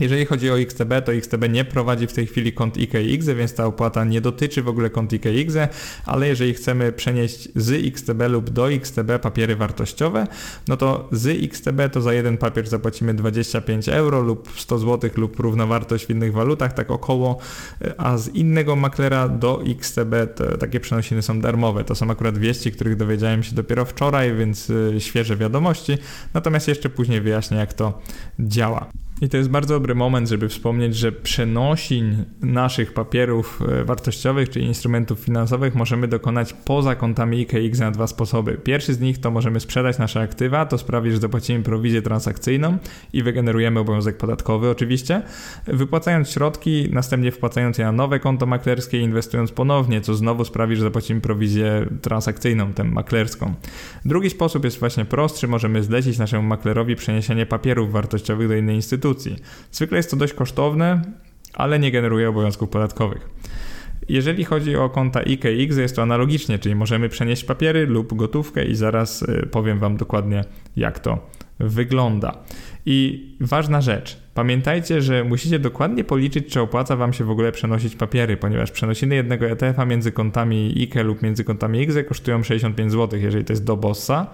[0.00, 3.66] Jeżeli chodzi o XTB, to XTB nie prowadzi w tej chwili kont IKX, więc ta
[3.66, 5.54] opłata nie dotyczy w ogóle kont IKX,
[6.06, 10.26] ale jeżeli chcemy przenieść z XTB lub do XTB papiery wartościowe,
[10.68, 15.40] no to z XTB to za jeden papier zapłacimy 25 euro lub 100 zł lub
[15.40, 17.38] równowartość w innych walutach, tak około,
[17.98, 20.14] a z innego maklera do XTB
[20.60, 21.84] takie przenosiny są darmowe.
[21.84, 25.98] To są akurat wieści, których dowiedziałem się dopiero wczoraj, więc y, świeże wiadomości,
[26.34, 28.00] natomiast jeszcze później wyjaśnię jak to
[28.40, 28.86] działa.
[29.22, 34.60] I to jest bardzo dobry moment, żeby wspomnieć, że przenosin naszych papierów e, wartościowych czy
[34.60, 38.56] instrumentów finansowych możemy dokonać poza kontami IKX na dwa sposoby.
[38.64, 42.78] Pierwszy z nich to możemy sprzedać nasze aktywa, to sprawi, że zapłacimy prowizję transakcyjną
[43.12, 45.22] i wygenerujemy obowiązek podatkowy oczywiście,
[45.66, 50.76] wypłacając środki, następnie wpłacając je na nowe konto maklerskie i inwestując ponownie, co znowu sprawi,
[50.76, 53.54] że zapłacimy prowizję transakcyjną, tę maklerską.
[54.04, 59.11] Drugi sposób jest właśnie prostszy, możemy zlecić naszemu maklerowi przeniesienie papierów wartościowych do innej instytucji,
[59.12, 59.36] instytucji.
[59.72, 61.02] Zwykle jest to dość kosztowne,
[61.54, 63.28] ale nie generuje obowiązków podatkowych.
[64.08, 68.74] Jeżeli chodzi o konta IKX, jest to analogicznie, czyli możemy przenieść papiery lub gotówkę i
[68.74, 70.44] zaraz y, powiem Wam dokładnie,
[70.76, 72.38] jak to wygląda.
[72.86, 77.96] I ważna rzecz, Pamiętajcie, że musicie dokładnie policzyć, czy opłaca Wam się w ogóle przenosić
[77.96, 83.20] papiery, ponieważ przenosiny jednego ETF-a między kontami IKE lub między kontami IGZE kosztują 65 zł,
[83.20, 84.26] jeżeli to jest do bossa,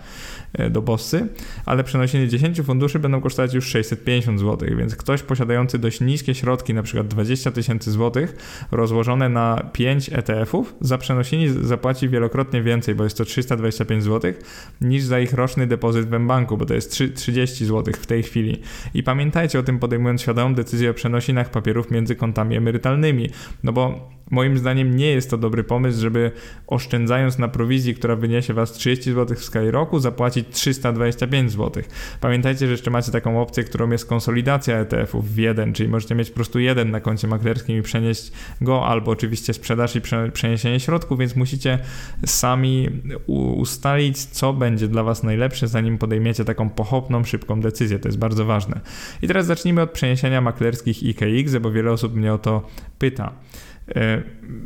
[0.53, 1.27] e, do bossy,
[1.67, 6.75] ale przenosiny 10 funduszy będą kosztować już 650 zł, więc ktoś posiadający dość niskie środki,
[6.75, 8.37] na przykład 20 tysięcy złotych,
[8.71, 14.33] rozłożone na 5 ETF-ów, za przenosiny zapłaci wielokrotnie więcej, bo jest to 325 zł,
[14.81, 18.63] niż za ich roczny depozyt w banku, bo to jest 30 zł w tej chwili.
[18.95, 23.31] I pamiętajcie o tym podejmując świadomą decyzję o przenosinach papierów między kontami emerytalnymi.
[23.63, 26.33] No bo Moim zdaniem nie jest to dobry pomysł, żeby
[26.67, 31.83] oszczędzając na prowizji, która wyniesie Was 30 zł w skali roku, zapłacić 325 zł.
[32.21, 36.31] Pamiętajcie, że jeszcze macie taką opcję, którą jest konsolidacja ETF-ów w jeden, czyli możecie mieć
[36.31, 40.01] po prostu jeden na koncie maklerskim i przenieść go, albo oczywiście sprzedaż i
[40.33, 41.79] przeniesienie środków, więc musicie
[42.27, 42.89] sami
[43.27, 47.99] ustalić, co będzie dla Was najlepsze, zanim podejmiecie taką pochopną, szybką decyzję.
[47.99, 48.81] To jest bardzo ważne.
[49.23, 52.67] I teraz zacznijmy od przeniesienia maklerskich IKX, bo wiele osób mnie o to
[52.99, 53.33] pyta.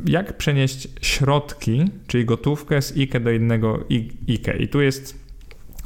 [0.06, 3.84] Jak przenieść środki, czyli gotówkę z IKE do innego
[4.28, 4.56] IKE.
[4.58, 5.21] I tu jest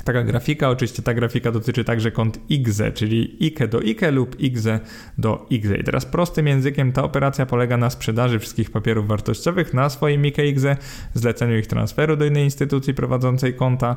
[0.07, 0.71] taka grafika.
[0.71, 4.81] Oczywiście ta grafika dotyczy także kont IGZE, czyli IKE do IKE lub IGZE
[5.19, 5.77] do IGZE.
[5.77, 10.47] I teraz prostym językiem ta operacja polega na sprzedaży wszystkich papierów wartościowych na swoim IKE
[10.47, 10.77] IGZE,
[11.15, 13.97] zleceniu ich transferu do innej instytucji prowadzącej konta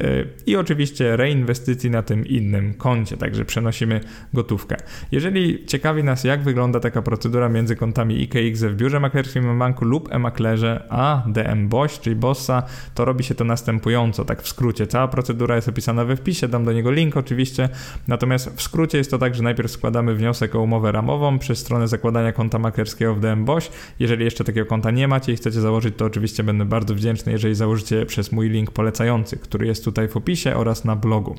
[0.00, 4.00] yy, i oczywiście reinwestycji na tym innym koncie, także przenosimy
[4.34, 4.76] gotówkę.
[5.12, 9.84] Jeżeli ciekawi nas jak wygląda taka procedura między kontami IKE IGZE w biurze maklerskim banku
[9.84, 12.62] lub e-maklerze a DM BOŚ, czyli BOSSA,
[12.94, 14.86] to robi się to następująco, tak w skrócie.
[14.86, 17.68] Cała procedura procedura jest opisana we wpisie, dam do niego link oczywiście.
[18.08, 21.88] Natomiast w skrócie jest to tak, że najpierw składamy wniosek o umowę ramową przez stronę
[21.88, 23.70] zakładania konta maklerskiego w DM BOŚ.
[23.98, 27.54] Jeżeli jeszcze takiego konta nie macie i chcecie założyć, to oczywiście będę bardzo wdzięczny, jeżeli
[27.54, 31.34] założycie przez mój link polecający, który jest tutaj w opisie oraz na blogu.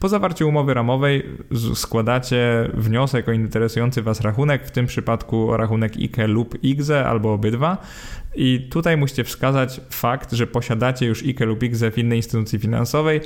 [0.00, 1.26] Po zawarciu umowy ramowej
[1.74, 7.78] składacie wniosek o interesujący Was rachunek, w tym przypadku rachunek IKE lub IGZE albo obydwa
[8.40, 13.20] I tutaj musicie wskazać fakt, że posiadacie już IKE lub IGZE w innej instytucji finansowej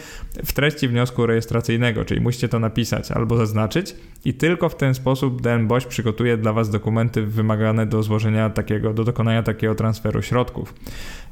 [0.45, 5.43] w treści wniosku rejestracyjnego, czyli musicie to napisać albo zaznaczyć i tylko w ten sposób
[5.43, 10.75] DNBOŚ przygotuje dla Was dokumenty wymagane do złożenia takiego, do dokonania takiego transferu środków.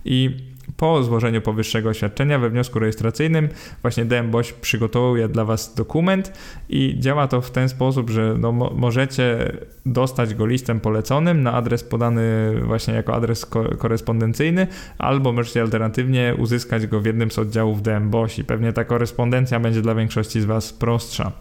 [0.04, 0.36] I
[0.76, 3.48] po złożeniu powyższego oświadczenia we wniosku rejestracyjnym
[3.82, 6.32] właśnie DMBOŚ przygotowuje dla Was dokument
[6.68, 9.52] i działa to w ten sposób, że no, mo możecie
[9.86, 14.66] dostać go listem poleconym na adres podany właśnie jako adres ko korespondencyjny,
[14.98, 19.82] albo możecie alternatywnie uzyskać go w jednym z oddziałów DMBOŚ i pewnie ta korespondencja będzie
[19.82, 21.32] dla większości z Was prostsza.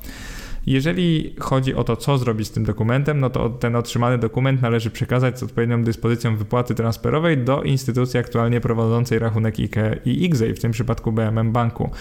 [0.70, 4.90] Jeżeli chodzi o to, co zrobić z tym dokumentem, no to ten otrzymany dokument należy
[4.90, 10.60] przekazać z odpowiednią dyspozycją wypłaty transferowej do instytucji aktualnie prowadzącej rachunek IKE i IGZE, w
[10.60, 11.92] tym przypadku BMM Banku.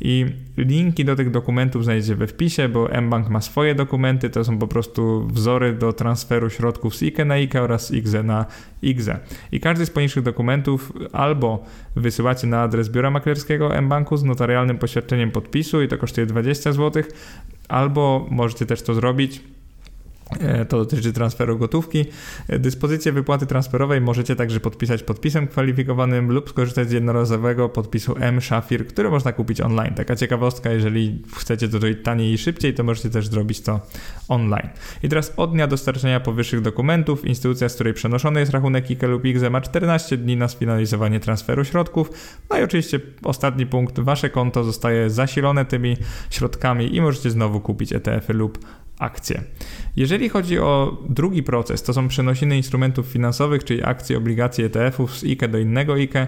[0.00, 4.58] I linki do tych dokumentów znajdziecie we wpisie, bo mBank ma swoje dokumenty, to są
[4.58, 8.46] po prostu wzory do transferu środków z IKE na IKE oraz IGZE na
[8.82, 9.18] IGZE.
[9.52, 11.64] I każdy z poniższych dokumentów albo
[11.96, 17.02] wysyłacie na adres biura maklerskiego mBanku z notarialnym poświadczeniem podpisu i to kosztuje 20 zł,
[17.68, 19.42] albo możecie też to zrobić
[20.68, 22.04] to dotyczy transferu gotówki.
[22.48, 28.86] E, dyspozycję wypłaty transferowej możecie także podpisać podpisem kwalifikowanym lub skorzystać z jednorazowego podpisu M-Shafir,
[28.86, 29.94] który można kupić online.
[29.94, 33.80] Taka ciekawostka, jeżeli chcecie to zrobić taniej i szybciej, to możecie też zrobić to
[34.28, 34.68] online.
[35.02, 39.24] I teraz od dnia dostarczenia powyższych dokumentów instytucja, z której przenoszony jest rachunek IKE lub
[39.24, 42.10] IGZE ma 14 dni na sfinalizowanie transferu środków.
[42.50, 45.96] No i oczywiście ostatni punkt, wasze konto zostaje zasilone tymi
[46.30, 48.58] środkami i możecie znowu kupić ETF-y lub
[48.98, 49.42] akcje.
[49.96, 55.24] Jeżeli chodzi o drugi proces, to są przenosiny instrumentów finansowych, czyli akcje, obligacje ETF-ów z
[55.24, 56.26] IKE do innego IKE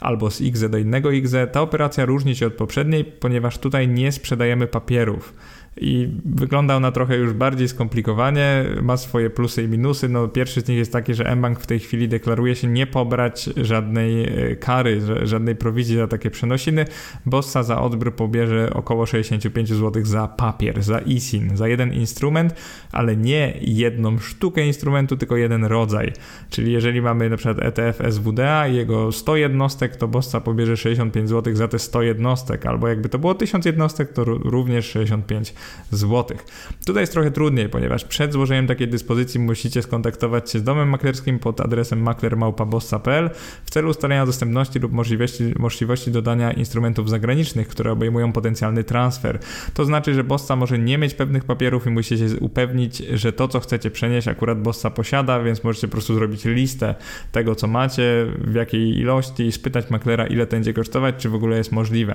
[0.00, 1.46] albo z IGZE do innego IGZE.
[1.46, 5.34] Ta operacja różni się od poprzedniej, ponieważ tutaj nie sprzedajemy papierów
[5.76, 10.08] i wygląda ona trochę już bardziej skomplikowanie, ma swoje plusy i minusy.
[10.08, 13.50] No, pierwszy z nich jest taki, że mBank w tej chwili deklaruje się nie pobrać
[13.56, 16.84] żadnej e, kary, żadnej prowizji za takie przenosiny.
[17.26, 22.54] Bossa za odbiór pobierze około 65 zł za papier, za ISIN, za jeden instrument,
[22.92, 26.12] ale nie jedną sztukę instrumentu, tylko jeden rodzaj.
[26.50, 31.28] Czyli jeżeli mamy na przykład ETF SWDA i jego 100 jednostek, to Bossa pobierze 65
[31.28, 35.54] zł za te 100 jednostek, albo jakby to było 1000 jednostek, to również 65
[35.90, 36.38] zł.
[36.86, 41.38] Tutaj jest trochę trudniej, ponieważ przed złożeniem takiej dyspozycji musicie skontaktować się z domem maklerskim
[41.38, 43.30] pod adresem maklermałpabossa.pl
[43.64, 49.38] w celu ustalenia dostępności lub możliwości, możliwości dodania instrumentów zagranicznych, które obejmują potencjalny transfer.
[49.74, 53.48] To znaczy, że Bossa może nie mieć pewnych papierów i musicie się upewnić, że to,
[53.48, 56.94] co chcecie przenieść, akurat Bossa posiada, więc możecie po prostu zrobić listę
[57.32, 61.34] tego, co macie, w jakiej ilości i spytać maklera, ile to będzie kosztować, czy w
[61.34, 62.14] ogóle jest możliwe.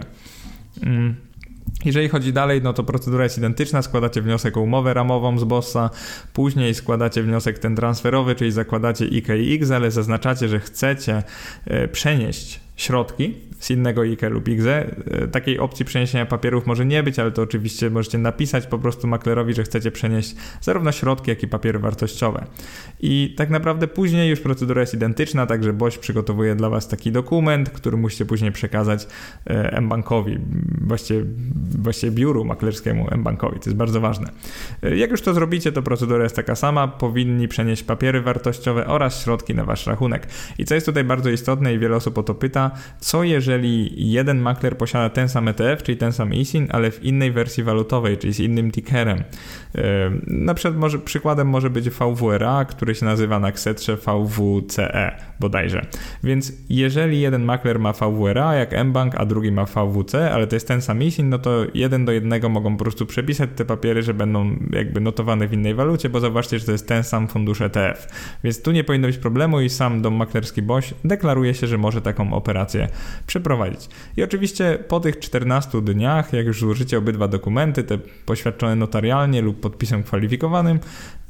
[0.84, 1.15] Mm.
[1.86, 3.82] Jeżeli chodzi dalej, no to procedura jest identyczna.
[3.82, 5.90] Składacie wniosek o umowę ramową z Bossa,
[6.34, 11.24] później składacie wniosek ten transferowy, czyli zakładacie IKX, ale zaznaczacie, że chcecie
[11.66, 14.68] e, przenieść środki z innego IKE lub IGZE.
[14.68, 19.08] E, takiej opcji przeniesienia papierów może nie być, ale to oczywiście możecie napisać po prostu
[19.08, 22.46] maklerowi, że chcecie przenieść zarówno środki, jak i papiery wartościowe.
[23.00, 27.70] I tak naprawdę później już procedura jest identyczna, także BOŚ przygotowuje dla Was taki dokument,
[27.70, 29.08] który musicie później przekazać
[29.46, 30.38] e, mBankowi,
[30.82, 31.26] właściwie,
[31.80, 33.60] właściwie biuru maklerskiemu mBankowi.
[33.60, 34.30] To jest bardzo ważne.
[34.84, 36.88] E, jak już to zrobicie, to procedura jest taka sama.
[36.88, 40.28] Powinni przenieść papiery wartościowe oraz środki na Wasz rachunek.
[40.58, 42.64] I co jest tutaj bardzo istotne i wiele osób o to pyta,
[42.99, 47.32] co jeżeli jeden makler posiada ten sam ETF, czyli ten sam ISIN, ale w innej
[47.32, 49.23] wersji walutowej, czyli z innym tickerem.
[50.28, 55.86] Na przykład może, przykładem może być VWRA, który się nazywa na ksetrze VWCE bodajże.
[56.23, 60.67] Więc jeżeli jeden makler ma VWRA jak mBank, a drugi ma VWC, ale to jest
[60.67, 64.13] ten sam ISIN, no to jeden do jednego mogą po prostu przepisać te papiery, że
[64.13, 68.08] będą jakby notowane w innej walucie, bo zobaczcie, że to jest ten sam fundusz ETF.
[68.43, 72.01] Więc tu nie powinno być problemu i sam dom maklerski BOŚ deklaruje się, że może
[72.01, 72.55] taką operację
[73.28, 73.89] przeprowadzić.
[74.18, 79.60] I oczywiście po tych 14 dniach, jak już złożycie obydwa dokumenty, te poświadczone notarialnie lub
[79.60, 80.80] podpisem kwalifikowanym,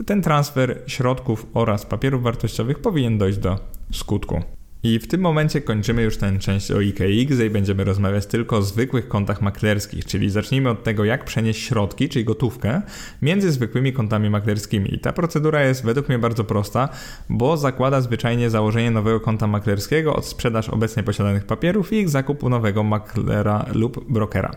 [0.06, 3.60] ten transfer środków oraz papierów wartościowych powinien dojść do
[3.92, 4.42] skutku.
[4.88, 8.62] I w tym momencie kończymy już tę część o IKX i będziemy rozmawiać tylko o
[8.62, 12.82] zwykłych kontach maklerskich, czyli zacznijmy od tego, jak przenieść środki, czyli gotówkę,
[13.22, 14.96] między zwykłymi kontami maklerskimi.
[14.96, 16.90] I ta procedura jest według mnie bardzo prosta,
[17.30, 22.50] bo zakłada zwyczajnie założenie nowego konta maklerskiego od sprzedaż obecnie posiadanych papierów i ich zakupu
[22.50, 24.52] nowego maklera lub brokera.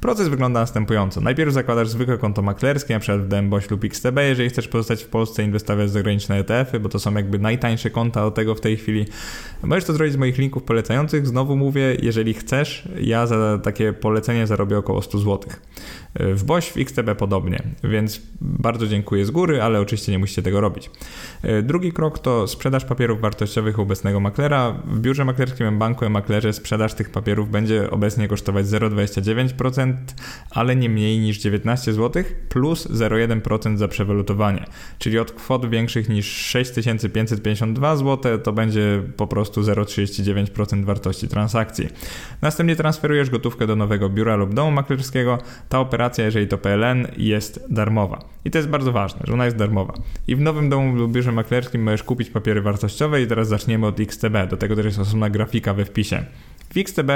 [0.00, 1.20] Proces wygląda następująco.
[1.20, 3.18] Najpierw zakładasz zwykłe konto maklerskie, np.
[3.18, 6.98] w DMBOŚ lub XTB, jeżeli chcesz pozostać w Polsce inwestować w zagraniczne ETF-y, bo to
[6.98, 9.06] są jakby najtańsze konta do tego w tej chwili
[9.74, 11.26] Możesz to zrobić z moich linków polecających.
[11.26, 15.40] Znowu mówię, jeżeli chcesz, ja za takie polecenie zarobię około 100 zł.
[16.20, 20.60] W BOŚ, w XTB podobnie, więc bardzo dziękuję z góry, ale oczywiście nie musicie tego
[20.60, 20.90] robić.
[21.62, 24.82] Drugi krok to sprzedaż papierów wartościowych obecnego maklera.
[24.84, 29.94] W biurze maklerskim banku maklerze sprzedaż tych papierów będzie obecnie kosztować 0,29%,
[30.50, 34.64] ale nie mniej niż 19 zł plus 0,1% za przewalutowanie.
[34.98, 41.88] Czyli od kwot większych niż 6552 zł to będzie po prostu 0,39% wartości transakcji.
[42.42, 45.38] Następnie transferujesz gotówkę do nowego biura lub domu maklerskiego.
[45.68, 48.24] Ta operacja, jeżeli to PLN, jest darmowa.
[48.44, 49.94] I to jest bardzo ważne, że ona jest darmowa.
[50.28, 54.00] I w nowym domu lub biurze maklerskim możesz kupić papiery wartościowe i teraz zaczniemy od
[54.00, 54.32] XTB.
[54.50, 56.24] Do tego też jest osobna grafika we wpisie.
[56.74, 57.10] W XTB,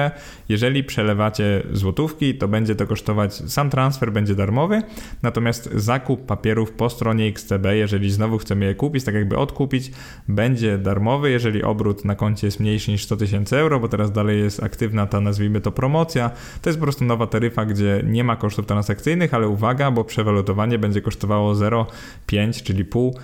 [0.49, 4.83] jeżeli przelewacie złotówki, to będzie to kosztować, sam transfer będzie darmowy,
[5.23, 9.93] natomiast zakup papierów po stronie XTB, jeżeli znowu chcemy je kupić, tak jakby odkupić,
[10.29, 14.41] będzie darmowy, jeżeli obrót na koncie jest mniejszy niż 100 tysięcy euro, bo teraz dalej
[14.41, 16.31] jest aktywna ta, nazwijmy to, promocja.
[16.63, 20.79] To jest po prostu nowa taryfa, gdzie nie ma kosztów transakcyjnych, ale uwaga, bo przewalutowanie
[20.79, 23.15] będzie kosztowało 0,5, czyli pół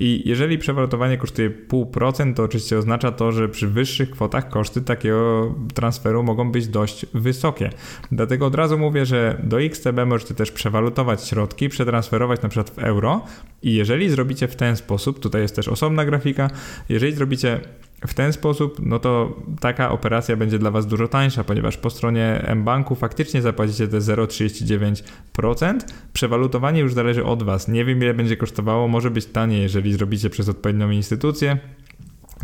[0.00, 5.54] i jeżeli przewalutowanie kosztuje 0,5%, to oczywiście oznacza to, że przy wyższych kwotach koszty takiego
[5.74, 7.70] transferu mogą być dość wysokie.
[8.12, 12.78] Dlatego od razu mówię, że do XTB możecie też przewalutować środki, przetransferować na przykład w
[12.78, 13.24] euro
[13.62, 16.50] i jeżeli zrobicie w ten sposób, tutaj jest też osobna grafika,
[16.88, 17.60] jeżeli zrobicie
[18.06, 22.52] w ten sposób, no to taka operacja będzie dla Was dużo tańsza, ponieważ po stronie
[22.56, 25.78] mBanku faktycznie zapłacicie te 0,39%.
[26.12, 27.68] Przewalutowanie już zależy od Was.
[27.68, 31.58] Nie wiem, ile będzie kosztowało, może być taniej, jeżeli zrobicie przez odpowiednią instytucję.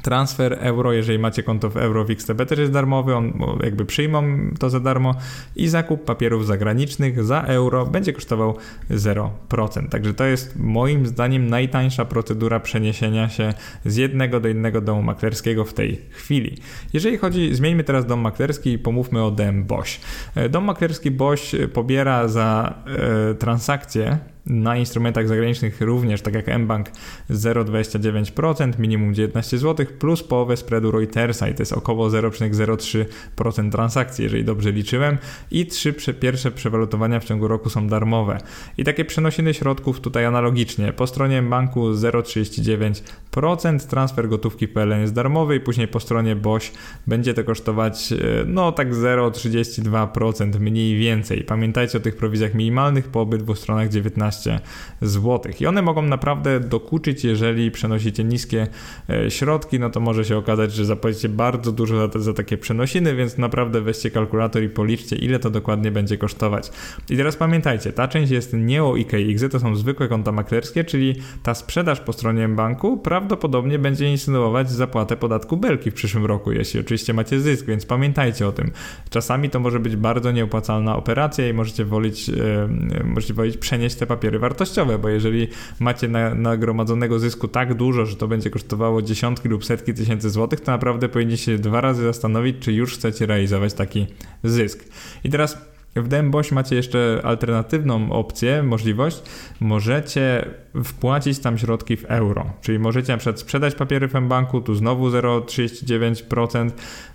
[0.03, 3.33] Transfer euro, jeżeli macie konto w euro w XTB też jest darmowy, on
[3.63, 4.25] jakby przyjmą
[4.59, 5.15] to za darmo
[5.57, 8.57] i zakup papierów zagranicznych za euro będzie kosztował
[8.91, 9.89] 0%.
[9.89, 13.55] Także to jest moim zdaniem najtańsza procedura przeniesienia się
[13.85, 16.57] z jednego do innego domu maklerskiego w tej chwili.
[16.93, 20.01] Jeżeli chodzi, zmieńmy teraz dom maklerski i pomówmy o DM BOŚ.
[20.35, 26.91] E, dom maklerski BOŚ pobiera za e, transakcje na instrumentach zagranicznych również, tak jak mBank
[27.31, 34.45] 0,29%, minimum 19 zł, plus połowę spreadu Reutersa i to jest około 0,03% transakcji, jeżeli
[34.45, 35.19] dobrze liczyłem
[35.51, 38.39] i trzy pierwsze przewalutowania w ciągu roku są darmowe.
[38.79, 40.93] I takie przenosiny środków tutaj analogicznie.
[40.93, 46.73] Po stronie banku 0,39%, transfer gotówki PLN jest darmowy i później po stronie BOŚ
[47.07, 51.45] będzie to kosztować e, no tak 0,32% mniej więcej.
[51.45, 54.61] Pamiętajcie o tych prowizjach minimalnych po obydwu stronach 19 15
[55.03, 55.53] zł.
[55.61, 58.67] I one mogą naprawdę dokuczyć, jeżeli przenosicie niskie
[59.11, 63.15] e, środki, no to może się okazać, że zapłacicie bardzo dużo za, za takie przenosiny,
[63.15, 66.71] więc naprawdę weźcie kalkulator i policzcie, ile to dokładnie będzie kosztować.
[67.11, 71.15] I teraz pamiętajcie, ta część jest nie o IKX, to są zwykłe konta maklerskie, czyli
[71.43, 76.81] ta sprzedaż po stronie banku prawdopodobnie będzie insynuować zapłatę podatku belki w przyszłym roku, jeśli
[76.81, 78.71] oczywiście macie zysk, więc pamiętajcie o tym.
[79.11, 84.07] Czasami to może być bardzo nieopłacalna operacja i możecie wolić, yy, możecie wolić przenieść te
[84.07, 85.49] papiery papiery wartościowe, bo jeżeli
[85.81, 90.61] macie na, nagromadzonego zysku tak dużo, że to będzie kosztowało dziesiątki lub setki tysięcy złotych,
[90.61, 94.07] to naprawdę powinniście się dwa razy zastanowić, czy już chcecie realizować taki
[94.45, 94.85] zysk.
[95.25, 95.59] I teraz
[95.97, 99.23] w DMBOŚ macie jeszcze alternatywną opcję, możliwość.
[99.61, 100.45] Możecie
[100.85, 105.11] wpłacić tam środki w euro, czyli możecie na przykład sprzedać papiery w banku, tu znowu
[105.11, 106.71] 0,39%,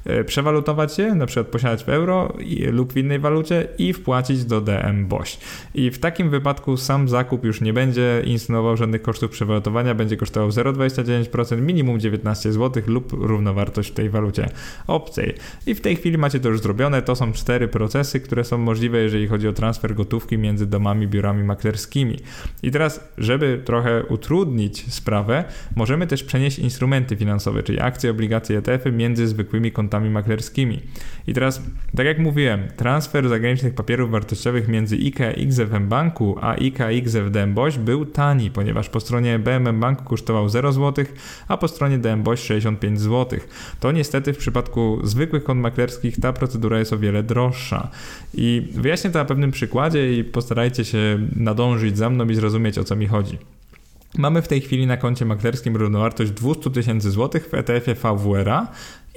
[0.06, 2.34] e, przewalutować je, na przykład posiadać w euro
[2.72, 5.40] lub w innej walucie i wpłacić do DM BOŚ.
[5.74, 10.50] I w takim wypadku sam zakup już nie będzie insynuował żadnych kosztów przewalutowania, będzie kosztował
[10.50, 14.50] 0,29%, minimum 19 zł lub równowartość w tej walucie
[14.88, 15.34] obcej.
[15.68, 18.98] I w tej chwili macie to już zrobione, to są cztery procesy, które są możliwe,
[18.98, 22.20] jeżeli chodzi o transfer gotówki między domami, biurami maklerskimi.
[22.64, 25.44] I teraz, żeby trochę utrudnić sprawę,
[25.76, 30.82] możemy też przenieść instrumenty finansowe, czyli akcje, obligacje, ETF-y między zwykłymi kontami maklerskimi.
[31.28, 31.62] I teraz,
[31.96, 37.78] tak jak mówiłem, transfer zagranicznych papierów wartościowych między IKX w banku a IKX w DMBOŚ
[37.78, 41.06] był tani, ponieważ po stronie BMM Banku kosztował 0 zł,
[41.48, 43.40] a po stronie DMBOŚ 65 zł.
[43.80, 47.90] To niestety w przypadku zwykłych kont maklerskich ta procedura jest o wiele droższa.
[48.34, 52.84] I wyjaśnię to na pewnym przykładzie i postarajcie się nadążyć za mną i zrozumieć o
[52.84, 53.38] co mi chodzi.
[54.18, 58.68] Mamy w tej chwili na koncie maklerskim równowartość 200 tysięcy złotych w ETF-ie VWR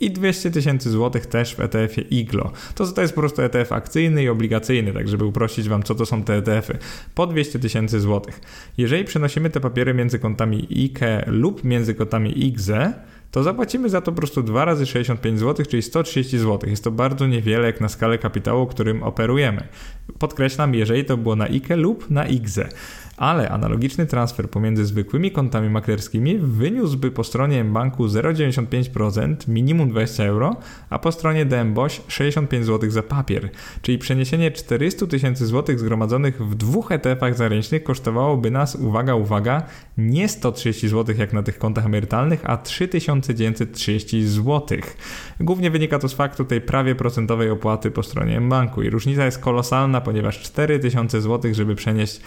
[0.00, 2.52] i 200 tysięcy złotych też w ETF-ie IGLO.
[2.74, 6.06] To, to jest po prostu ETF akcyjny i obligacyjny, tak żeby uprościć Wam, co to
[6.06, 6.78] są te ETF-y.
[7.14, 8.40] Po 200 tysięcy złotych.
[8.78, 12.92] Jeżeli przenosimy te papiery między kontami IKE lub między kontami IGZE,
[13.30, 16.70] to zapłacimy za to po prostu 2 razy 65 zł, czyli 130 zł.
[16.70, 19.68] Jest to bardzo niewiele jak na skalę kapitału, którym operujemy.
[20.18, 22.68] Podkreślam, jeżeli to było na IKE lub na IGZE
[23.16, 30.56] ale analogiczny transfer pomiędzy zwykłymi kontami maklerskimi wyniósłby po stronie banku 0,95%, minimum 20 euro,
[30.90, 33.50] a po stronie DM Boś 65 zł za papier.
[33.82, 39.62] Czyli przeniesienie 400 tysięcy złotych zgromadzonych w dwóch ETF-ach zagranicznych kosztowałoby nas, uwaga, uwaga,
[39.98, 44.78] nie 130 zł jak na tych kontach emerytalnych, a 3930 zł.
[45.40, 49.38] Głównie wynika to z faktu tej prawie procentowej opłaty po stronie banku i różnica jest
[49.38, 52.20] kolosalna, ponieważ 4000 zł, żeby przenieść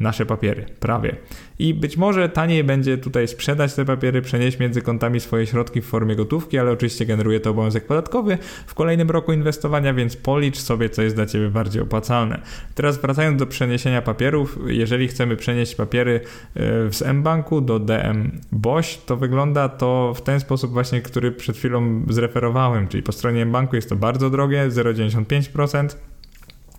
[0.00, 1.16] nasze papiery, prawie.
[1.58, 5.86] I być może taniej będzie tutaj sprzedać te papiery, przenieść między kontami swoje środki w
[5.86, 10.90] formie gotówki, ale oczywiście generuje to obowiązek podatkowy w kolejnym roku inwestowania, więc policz sobie,
[10.90, 12.40] co jest dla Ciebie bardziej opłacalne.
[12.74, 16.20] Teraz wracając do przeniesienia papierów, jeżeli chcemy przenieść papiery
[16.56, 16.60] e,
[16.92, 22.02] z mBanku do DM BOŚ, to wygląda to w ten sposób właśnie, który przed chwilą
[22.08, 25.88] zreferowałem, czyli po stronie mBanku jest to bardzo drogie, 0,95%,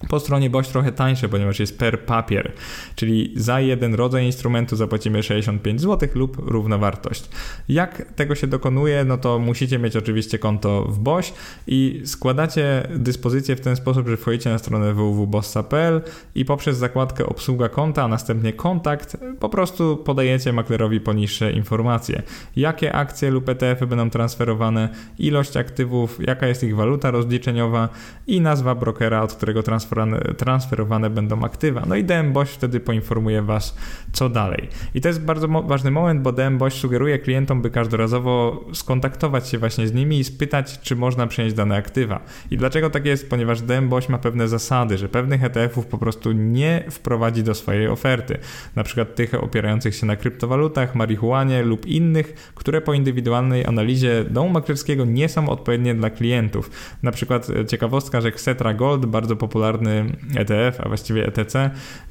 [0.07, 2.51] po stronie BOŚ trochę tańsze, ponieważ jest per papier,
[2.95, 7.29] czyli za jeden rodzaj instrumentu zapłacimy 65 zł lub równowartość.
[7.69, 11.33] Jak tego się dokonuje, no to musicie mieć oczywiście konto w BOŚ
[11.67, 16.01] i składacie dyspozycję w ten sposób, że wchodzicie na stronę www.bossa.pl
[16.35, 22.21] i poprzez zakładkę obsługa konta, a następnie kontakt po prostu podajecie maklerowi poniższe informacje.
[22.55, 24.89] Jakie akcje lub ETF-y będą transferowane,
[25.19, 27.89] ilość aktywów, jaka jest ich waluta rozliczeniowa
[28.27, 29.88] i nazwa brokera, od którego transferowane
[30.37, 31.83] transferowane będą aktywa.
[31.87, 33.77] No i DM Boś wtedy poinformuje Was,
[34.11, 34.69] co dalej.
[34.95, 39.57] I to jest bardzo ważny moment, bo DM Boś sugeruje klientom, by każdorazowo skontaktować się
[39.57, 42.19] właśnie z nimi i spytać, czy można przenieść dane aktywa.
[42.51, 43.29] I dlaczego tak jest?
[43.29, 47.87] Ponieważ DM Boś ma pewne zasady, że pewnych ETF-ów po prostu nie wprowadzi do swojej
[47.87, 48.37] oferty.
[48.75, 54.49] Na przykład tych opierających się na kryptowalutach, marihuanie lub innych, które po indywidualnej analizie domu
[54.49, 56.71] maklerskiego nie są odpowiednie dla klientów.
[57.03, 60.05] Na przykład ciekawostka, że Xetra Gold, bardzo popularny popularny
[60.35, 61.55] ETF, a właściwie ETC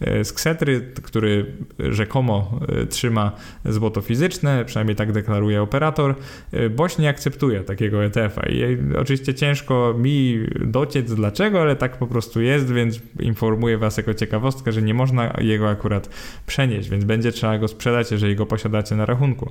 [0.01, 1.47] e, z Ksetry, który
[1.79, 3.33] rzekomo e, trzyma
[3.65, 6.15] złoto fizyczne, przynajmniej tak deklaruje operator,
[6.53, 12.07] e, Boś nie akceptuje takiego ETF-a i oczywiście ciężko mi dociec dlaczego, ale tak po
[12.07, 16.09] prostu jest, więc informuję Was jako ciekawostkę, że nie można jego akurat
[16.47, 19.51] przenieść, więc będzie trzeba go sprzedać, jeżeli go posiadacie na rachunku.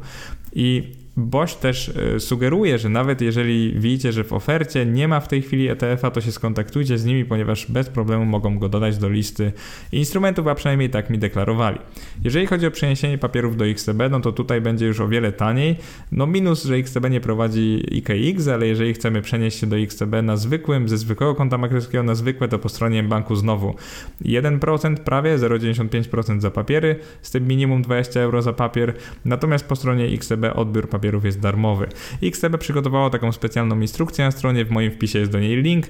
[0.54, 5.28] I Boś też e, sugeruje, że nawet jeżeli widzicie, że w ofercie nie ma w
[5.28, 9.10] tej chwili ETF-a, to się skontaktujcie z nimi, ponieważ bez problemu mogą go dodać do
[9.10, 9.52] listy
[9.92, 11.80] instrumentów, a przynajmniej tak mi deklarowali.
[12.24, 15.76] Jeżeli chodzi o przeniesienie papierów do XTB, no to tutaj będzie już o wiele taniej.
[16.12, 20.38] No minus, że XTB nie prowadzi IKX, ale jeżeli chcemy przenieść się do XTB na
[20.38, 23.76] zwykłym, ze zwykłego konta maklerskiego na zwykłe, to po stronie banku znowu
[24.22, 28.94] 1% prawie, 0,95% za papiery, z tym minimum 20 euro za papier,
[29.26, 31.88] natomiast po stronie XTB odbiór papierów papierów jest darmowy.
[32.24, 35.86] XTB przygotowało taką specjalną instrukcję na stronie, w moim wpisie jest do niej link.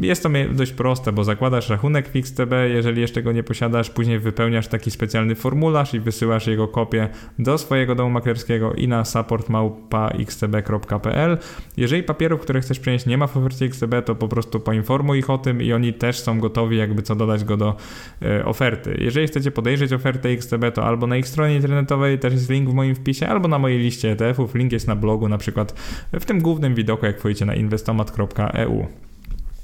[0.00, 4.18] Jest to dość proste, bo zakładasz rachunek w XTB, jeżeli jeszcze go nie posiadasz, później
[4.18, 7.08] wypełniasz taki specjalny formularz i wysyłasz jego kopię
[7.38, 11.38] do swojego domu maklerskiego i na supportmałpa.xtb.pl.
[11.76, 15.30] Jeżeli papierów, które chcesz przenieść nie ma w ofercie XTB, to po prostu poinformuj ich
[15.30, 17.76] o tym i oni też są gotowi jakby co dodać go do
[18.22, 18.96] e, oferty.
[19.00, 22.74] Jeżeli chcecie podejrzeć ofertę XTB, to albo na ich stronie internetowej też jest link w
[22.74, 24.54] moim wpisie, albo na mojej liście ETF-ów.
[24.54, 25.72] Link jest na blogu, na przykład
[26.12, 28.86] w tym głównym widoku, jak wchodzicie na investomat.eu.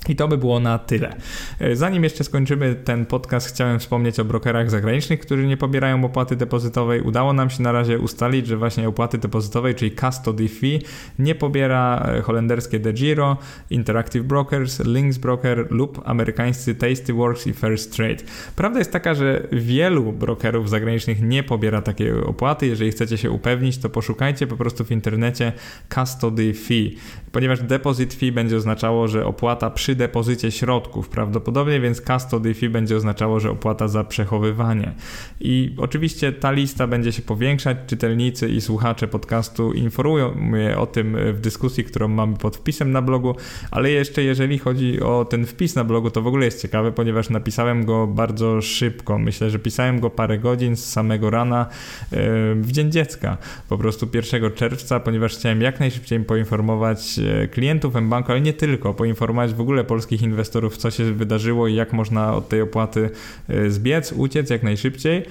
[0.08, 1.16] I to by było na tyle.
[1.60, 6.36] E, zanim jeszcze skończymy ten podcast, chciałem wspomnieć o brokerach zagranicznych, którzy nie pobierają opłaty
[6.36, 7.00] depozytowej.
[7.00, 10.82] Udało nam się na razie ustalić, że właśnie opłaty depozytowej, czyli custody fee,
[11.18, 13.36] nie pobiera e, holenderskie DeGiro,
[13.70, 18.16] Interactive Brokers, Links Broker lub amerykańscy Tastyworks i First Trade.
[18.56, 22.66] Prawda jest taka, że wielu brokerów zagranicznych nie pobiera takiej opłaty.
[22.66, 25.52] Jeżeli chcecie się upewnić, to poszukajcie po prostu w internecie
[25.94, 26.96] custody fee,
[27.32, 32.96] ponieważ deposit fee będzie oznaczało, że opłata przy depozycie środków prawdopodobnie, więc custody fee będzie
[32.96, 34.94] oznaczało, że opłata za przechowywanie.
[35.40, 37.76] I oczywiście ta lista będzie się powiększać.
[37.86, 43.02] Czytelnicy i słuchacze podcastu informują mnie o tym w dyskusji, którą mamy pod wpisem na
[43.02, 43.34] blogu,
[43.70, 47.30] ale jeszcze jeżeli chodzi o ten wpis na blogu, to w ogóle jest ciekawe, ponieważ
[47.30, 49.18] napisałem go bardzo szybko.
[49.18, 52.16] Myślę, że pisałem go parę godzin z samego rana e,
[52.54, 53.36] w Dzień Dziecka,
[53.68, 58.94] po prostu 1 czerwca, ponieważ chciałem jak najszybciej poinformować e, klientów mBanku, ale nie tylko,
[58.94, 63.10] poinformować w ogóle polskich inwestorów, co się wydarzyło i jak można od tej opłaty
[63.48, 65.24] e, zbiec, uciec jak najszybciej.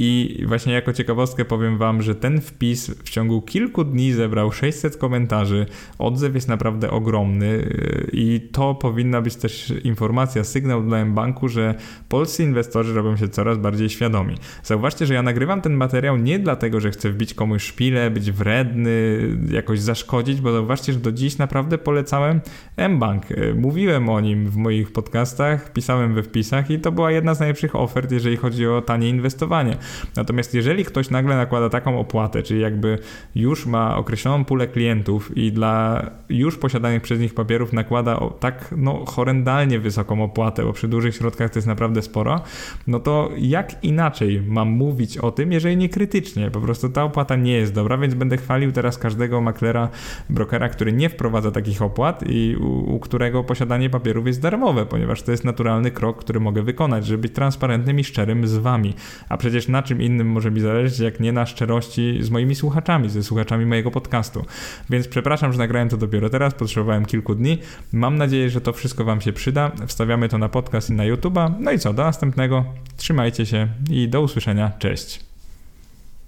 [0.00, 4.96] I właśnie jako ciekawostkę powiem Wam, że ten wpis w ciągu kilku dni zebrał 600
[4.96, 5.66] komentarzy.
[5.98, 11.74] Odzew jest naprawdę ogromny y, i to powinna być też informacja, sygnał dla banku, że
[12.08, 14.34] polscy inwestorzy robią się coraz bardziej świadomi.
[14.62, 19.18] Zauważcie, że ja nagrywam ten materiał nie dlatego, że chcę wbić komuś szpilę, być wredny,
[19.50, 22.40] jakoś zaszkodzić, bo zauważcie, że do dziś naprawdę polecałem
[22.88, 23.30] mBank.
[23.30, 27.40] Y, mówiłem o nim w moich podcastach, pisałem we wpisach i to była jedna z
[27.40, 29.76] najlepszych ofert, jeżeli chodzi o tanie inwestowanie.
[30.16, 32.98] Natomiast jeżeli ktoś nagle nakłada taką opłatę, czyli jakby
[33.34, 39.04] już ma określoną pulę klientów i dla już posiadanych przez nich papierów nakłada tak no,
[39.04, 42.40] horrendalnie wysoką opłatę, bo przy dużych środkach to jest naprawdę sporo,
[42.86, 46.50] no to jak inaczej mam mówić o tym, jeżeli nie krytycznie?
[46.50, 49.88] Po prostu ta opłata nie jest dobra, więc będę chwalił teraz każdego maklera,
[50.30, 55.22] brokera, który nie wprowadza takich opłat i u, u którego posiadanie papierów jest darmowe, ponieważ
[55.22, 58.94] to jest naturalny krok, który mogę wykonać, żeby być transparentnym i szczerym z wami.
[59.28, 59.36] A
[59.68, 63.66] na czym innym może mi zależeć, jak nie na szczerości z moimi słuchaczami, ze słuchaczami
[63.66, 64.44] mojego podcastu.
[64.90, 67.58] Więc przepraszam, że nagrałem to dopiero teraz, potrzebowałem kilku dni.
[67.92, 69.72] Mam nadzieję, że to wszystko wam się przyda.
[69.86, 71.54] Wstawiamy to na podcast i na YouTube'a.
[71.60, 72.64] No i co, do następnego.
[72.96, 74.72] Trzymajcie się i do usłyszenia.
[74.78, 75.27] Cześć.